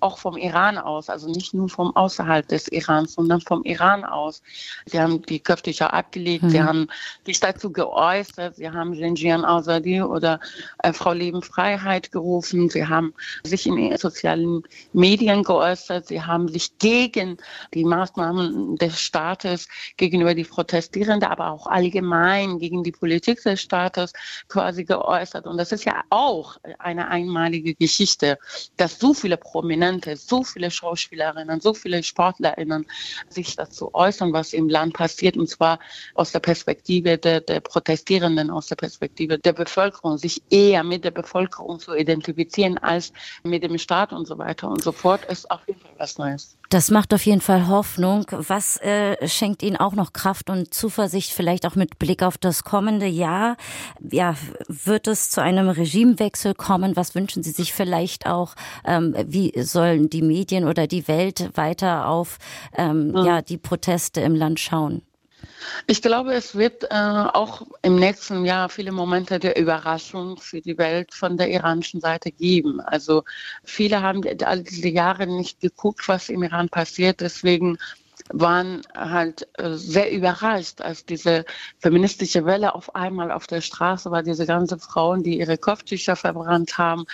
auch 0.00 0.18
vom 0.18 0.36
Iran 0.36 0.78
aus, 0.78 1.08
also 1.08 1.28
nicht 1.28 1.54
nur 1.54 1.68
vom 1.68 1.94
außerhalb 1.96 2.46
des 2.48 2.68
Irans, 2.68 3.14
sondern 3.14 3.40
vom 3.40 3.62
Iran 3.64 4.04
aus. 4.04 4.42
Sie 4.84 5.00
haben 5.00 5.22
die 5.22 5.40
Köftücher 5.40 5.92
abgelegt, 5.92 6.44
mhm. 6.44 6.50
sie 6.50 6.62
haben 6.62 6.88
sich 7.24 7.40
dazu 7.40 7.72
geäußert, 7.72 8.56
sie 8.56 8.70
haben 8.70 8.92
Jinjian 8.92 9.44
Azadi 9.44 10.02
oder 10.02 10.40
äh, 10.82 10.92
Frau 10.92 11.12
Leben 11.12 11.42
Freiheit 11.42 12.12
gerufen, 12.12 12.68
sie 12.68 12.86
haben 12.86 13.14
sich 13.44 13.66
in 13.66 13.96
sozialen 13.96 14.62
Medien 14.92 15.42
geäußert, 15.42 16.06
sie 16.08 16.22
haben 16.22 16.48
sich 16.48 16.78
gegen 16.78 17.38
die 17.72 17.84
Maßnahmen 17.84 18.76
Staates 19.00 19.68
gegenüber 19.96 20.34
die 20.34 20.44
Protestierenden, 20.44 21.28
aber 21.28 21.50
auch 21.50 21.66
allgemein 21.66 22.58
gegen 22.58 22.82
die 22.82 22.92
Politik 22.92 23.42
des 23.42 23.60
Staates 23.60 24.12
quasi 24.48 24.84
geäußert. 24.84 25.46
Und 25.46 25.56
das 25.56 25.72
ist 25.72 25.84
ja 25.84 26.02
auch 26.10 26.56
eine 26.78 27.08
einmalige 27.08 27.74
Geschichte, 27.74 28.38
dass 28.76 28.98
so 28.98 29.14
viele 29.14 29.36
Prominente, 29.36 30.16
so 30.16 30.42
viele 30.42 30.70
Schauspielerinnen, 30.70 31.60
so 31.60 31.74
viele 31.74 32.02
SportlerInnen 32.02 32.86
sich 33.28 33.56
dazu 33.56 33.94
äußern, 33.94 34.32
was 34.32 34.52
im 34.52 34.68
Land 34.68 34.94
passiert, 34.94 35.36
und 35.36 35.48
zwar 35.48 35.78
aus 36.14 36.32
der 36.32 36.40
Perspektive 36.40 37.18
der, 37.18 37.40
der 37.40 37.60
Protestierenden, 37.60 38.50
aus 38.50 38.66
der 38.66 38.76
Perspektive 38.76 39.38
der 39.38 39.52
Bevölkerung, 39.52 40.18
sich 40.18 40.42
eher 40.50 40.84
mit 40.84 41.04
der 41.04 41.10
Bevölkerung 41.10 41.78
zu 41.78 41.94
identifizieren 41.94 42.78
als 42.78 43.12
mit 43.42 43.62
dem 43.62 43.78
Staat 43.78 44.12
und 44.12 44.26
so 44.26 44.38
weiter 44.38 44.68
und 44.68 44.82
so 44.82 44.92
fort, 44.92 45.24
ist 45.26 45.50
auf 45.50 45.60
jeden 45.66 45.80
Fall 45.80 45.94
was 45.98 46.18
Neues. 46.18 46.56
Das 46.68 46.90
macht 46.90 47.14
auf 47.14 47.24
jeden 47.24 47.40
Fall 47.40 47.68
Hoffnung. 47.68 48.26
Was 48.30 48.76
äh, 48.78 49.28
schenkt 49.28 49.62
Ihnen 49.62 49.76
auch 49.76 49.94
noch 49.94 50.12
Kraft 50.12 50.50
und 50.50 50.74
Zuversicht, 50.74 51.32
vielleicht 51.32 51.66
auch 51.66 51.76
mit 51.76 51.98
Blick 51.98 52.22
auf 52.22 52.38
das 52.38 52.64
kommende 52.64 53.06
Jahr? 53.06 53.56
Ja, 54.00 54.34
wird 54.68 55.06
es 55.06 55.30
zu 55.30 55.42
einem 55.42 55.68
Regimewechsel 55.68 56.54
kommen? 56.54 56.96
Was 56.96 57.14
wünschen 57.14 57.42
Sie 57.42 57.52
sich 57.52 57.72
vielleicht 57.72 58.26
auch? 58.26 58.54
Ähm, 58.84 59.14
wie 59.26 59.52
sollen 59.62 60.10
die 60.10 60.22
Medien 60.22 60.66
oder 60.66 60.86
die 60.86 61.06
Welt 61.08 61.50
weiter 61.54 62.08
auf 62.08 62.38
ähm, 62.76 63.12
ja. 63.14 63.24
ja 63.24 63.42
die 63.42 63.58
Proteste 63.58 64.20
im 64.20 64.34
Land 64.34 64.60
schauen? 64.60 65.02
Ich 65.86 66.02
glaube, 66.02 66.34
es 66.34 66.54
wird 66.54 66.84
äh, 66.84 66.88
auch 66.90 67.62
im 67.82 67.96
nächsten 67.96 68.44
Jahr 68.44 68.68
viele 68.68 68.92
Momente 68.92 69.38
der 69.38 69.56
Überraschung 69.58 70.36
für 70.36 70.60
die 70.60 70.78
Welt 70.78 71.14
von 71.14 71.36
der 71.36 71.50
iranischen 71.50 72.00
Seite 72.00 72.30
geben. 72.30 72.80
Also 72.80 73.24
viele 73.64 74.02
haben 74.02 74.22
all 74.44 74.62
diese 74.62 74.88
Jahre 74.88 75.26
nicht 75.26 75.60
geguckt, 75.60 76.08
was 76.08 76.28
im 76.28 76.42
Iran 76.42 76.68
passiert. 76.68 77.20
Deswegen 77.20 77.78
waren 78.32 78.82
halt 78.94 79.48
äh, 79.54 79.74
sehr 79.74 80.10
überrascht, 80.10 80.80
als 80.80 81.04
diese 81.04 81.44
feministische 81.78 82.44
Welle 82.44 82.74
auf 82.74 82.94
einmal 82.94 83.30
auf 83.30 83.46
der 83.46 83.60
Straße 83.60 84.10
war, 84.10 84.22
diese 84.22 84.46
ganzen 84.46 84.80
Frauen, 84.80 85.22
die 85.22 85.38
ihre 85.38 85.58
Kopftücher 85.58 86.16
verbrannt 86.16 86.78
haben 86.78 87.04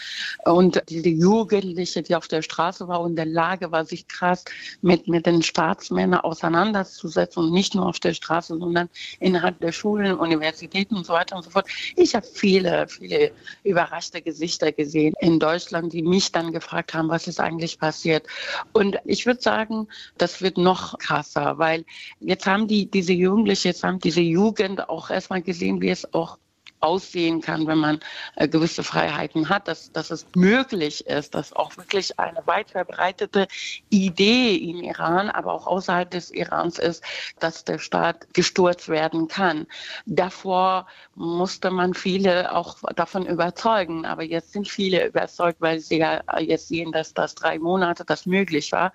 und 0.44 0.83
diese 0.88 1.09
Jugendliche, 1.09 2.03
die 2.03 2.16
auf 2.16 2.29
der 2.29 2.42
Straße 2.42 2.88
war 2.88 3.01
und 3.01 3.16
der 3.16 3.27
Lage 3.27 3.70
war, 3.72 3.85
sich 3.85 4.09
krass 4.09 4.44
mit, 4.81 5.09
mit 5.09 5.27
den 5.27 5.42
Staatsmännern 5.42 6.20
auseinanderzusetzen 6.20 7.44
und 7.44 7.53
nicht 7.53 7.75
nur 7.75 7.87
auf 7.87 8.01
der 8.01 8.14
Straße, 8.14 8.59
sondern 8.59 8.88
innerhalb 9.20 9.61
der 9.61 9.72
Schulen, 9.72 10.14
Universitäten 10.14 10.96
und 10.96 11.07
so 11.07 11.12
weiter 11.12 11.37
und 11.37 11.42
so 11.42 11.51
fort. 11.51 11.68
Ich 11.96 12.14
habe 12.14 12.27
viele, 12.27 12.88
viele 12.88 13.33
überraschte 13.64 14.22
Gesichter 14.22 14.72
gesehen 14.72 15.14
in 15.20 15.38
Deutschland, 15.38 15.92
die 15.92 16.03
mich 16.03 16.33
dann 16.33 16.53
gefragt 16.53 16.94
haben, 16.94 17.09
was 17.09 17.27
ist 17.27 17.40
eigentlich 17.40 17.79
passiert. 17.79 18.27
Und 18.72 18.98
ich 19.05 19.27
würde 19.27 19.42
sagen, 19.42 19.88
das 20.18 20.40
wird 20.40 20.59
noch 20.59 20.94
krasser, 21.03 21.59
weil 21.59 21.85
jetzt 22.21 22.47
haben 22.47 22.69
die, 22.69 22.91
diese 22.91 23.12
Jugendliche, 23.12 23.69
jetzt 23.69 23.85
haben 23.85 23.99
diese 23.99 24.21
Jugend 24.21 24.88
auch 24.88 25.11
erstmal 25.11 25.43
gesehen, 25.43 25.81
wie 25.83 25.91
es 25.91 26.15
auch 26.15 26.38
aussehen 26.83 27.40
kann, 27.40 27.66
wenn 27.66 27.79
man 27.79 28.01
äh, 28.37 28.49
gewisse 28.49 28.83
Freiheiten 28.83 29.49
hat, 29.49 29.68
dass, 29.68 29.92
dass 29.92 30.11
es 30.11 30.27
möglich 30.35 31.07
ist, 31.07 31.35
dass 31.35 31.53
auch 31.53 31.77
wirklich 31.77 32.18
eine 32.18 32.47
weit 32.47 32.71
verbreitete 32.71 33.47
Idee 33.90 34.57
im 34.57 34.83
Iran, 34.83 35.31
aber 35.31 35.53
auch 35.53 35.66
außerhalb 35.66 36.11
des 36.11 36.31
Irans 36.31 36.79
ist, 36.79 37.05
dass 37.38 37.64
der 37.64 37.79
Staat 37.79 38.35
gestürzt 38.35 38.88
werden 38.88 39.29
kann. 39.29 39.66
Davor 40.07 40.87
musste 41.14 41.71
man 41.71 41.95
viele 41.95 42.55
auch 42.55 42.77
davon 42.97 43.27
überzeugen, 43.27 44.05
aber 44.05 44.23
jetzt 44.23 44.53
sind 44.53 44.68
viele 44.68 45.07
überzeugt, 45.07 45.61
weil 45.61 45.79
sie 45.79 45.99
ja 45.99 46.23
jetzt 46.40 46.68
sehen, 46.68 46.92
dass 46.92 47.14
das 47.14 47.35
drei 47.35 47.59
Monate 47.59 48.05
das 48.05 48.27
möglich 48.27 48.73
war. 48.73 48.92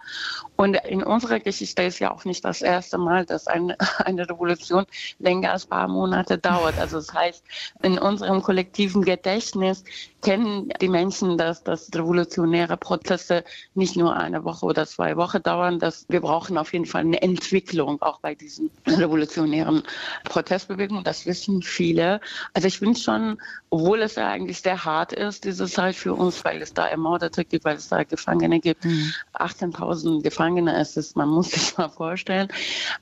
Und 0.56 0.76
in 0.86 1.04
unserer 1.04 1.39
Geschichte 1.39 1.84
ist 1.84 2.00
ja 2.00 2.12
auch 2.12 2.26
nicht 2.26 2.43
das 2.43 2.62
erste 2.62 2.97
Mal, 2.97 3.26
dass 3.26 3.47
eine, 3.47 3.78
eine 4.00 4.28
Revolution 4.30 4.86
länger 5.19 5.54
als 5.54 5.65
ein 5.65 5.69
paar 5.69 5.88
Monate 5.88 6.38
dauert. 6.38 6.78
Also 6.78 6.97
das 6.97 7.13
heißt, 7.13 7.43
in 7.84 7.98
unserem 8.00 8.42
kollektiven 8.42 9.04
Gedächtnis 9.04 9.84
kennen 10.21 10.69
die 10.82 10.89
Menschen, 10.89 11.38
dass, 11.38 11.63
dass 11.63 11.89
revolutionäre 11.93 12.77
Prozesse 12.77 13.43
nicht 13.75 13.95
nur 13.95 14.15
eine 14.15 14.43
Woche 14.43 14.65
oder 14.65 14.86
zwei 14.86 15.15
Wochen 15.15 15.43
dauern. 15.43 15.80
Dass 15.80 16.06
wir 16.10 16.21
brauchen 16.21 16.58
auf 16.58 16.73
jeden 16.73 16.86
Fall 16.86 17.01
eine 17.01 17.21
Entwicklung 17.21 18.01
auch 18.01 18.19
bei 18.19 18.36
diesen 18.36 18.71
revolutionären 18.88 19.84
Protestbewegungen. 20.23 21.03
Das 21.03 21.25
wissen 21.25 21.62
viele. 21.62 22.19
Also 22.53 22.67
ich 22.67 22.80
bin 22.80 22.95
schon, 22.95 23.39
obwohl 23.69 24.01
es 24.01 24.15
ja 24.15 24.30
eigentlich 24.30 24.62
sehr 24.62 24.84
hart 24.84 25.13
ist, 25.13 25.45
diese 25.45 25.67
Zeit 25.67 25.95
für 25.95 26.13
uns, 26.13 26.43
weil 26.43 26.62
es 26.62 26.73
da 26.73 26.88
Ermordete 26.88 27.45
gibt, 27.45 27.65
weil 27.65 27.77
es 27.77 27.88
da 27.89 28.03
Gefangene 28.03 28.60
gibt. 28.60 28.86
Mhm. 28.86 29.13
18.000 29.36 30.23
Gefangene 30.23 30.80
ist 30.82 30.97
es, 30.97 31.15
man 31.15 31.30
muss 31.30 31.51
sich 31.51 31.77
mal 31.77 31.89
vorstellen. 31.89 32.47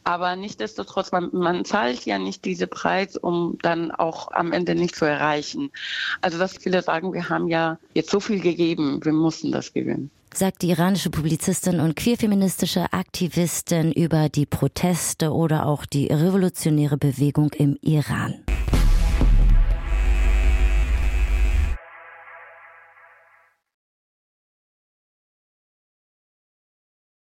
Aber 0.03 0.35
nichtsdestotrotz, 0.35 1.11
man, 1.11 1.29
man 1.31 1.65
zahlt 1.65 2.05
ja 2.05 2.19
nicht 2.19 2.43
diese 2.43 2.67
Preis, 2.67 3.15
um 3.15 3.57
dann 3.61 3.91
auch 3.91 4.31
am 4.31 4.51
Ende 4.51 4.75
nicht 4.75 4.95
zu 4.95 5.05
erreichen. 5.05 5.71
Also 6.21 6.37
dass 6.37 6.57
viele 6.57 6.83
sagen, 7.05 7.13
wir 7.13 7.29
haben 7.29 7.47
ja 7.47 7.77
jetzt 7.93 8.09
so 8.09 8.19
viel 8.19 8.39
gegeben, 8.39 8.99
wir 9.03 9.13
mussten 9.13 9.51
das 9.51 9.73
gewinnen 9.73 10.11
sagt 10.33 10.63
die 10.63 10.71
iranische 10.71 11.09
Publizistin 11.09 11.79
und 11.79 11.95
queerfeministische 11.95 12.91
Aktivistin 12.91 13.93
über 13.93 14.27
die 14.27 14.45
Proteste 14.45 15.31
oder 15.31 15.65
auch 15.65 15.85
die 15.85 16.07
revolutionäre 16.07 16.97
Bewegung 16.97 17.53
im 17.53 17.77
Iran. 17.81 18.43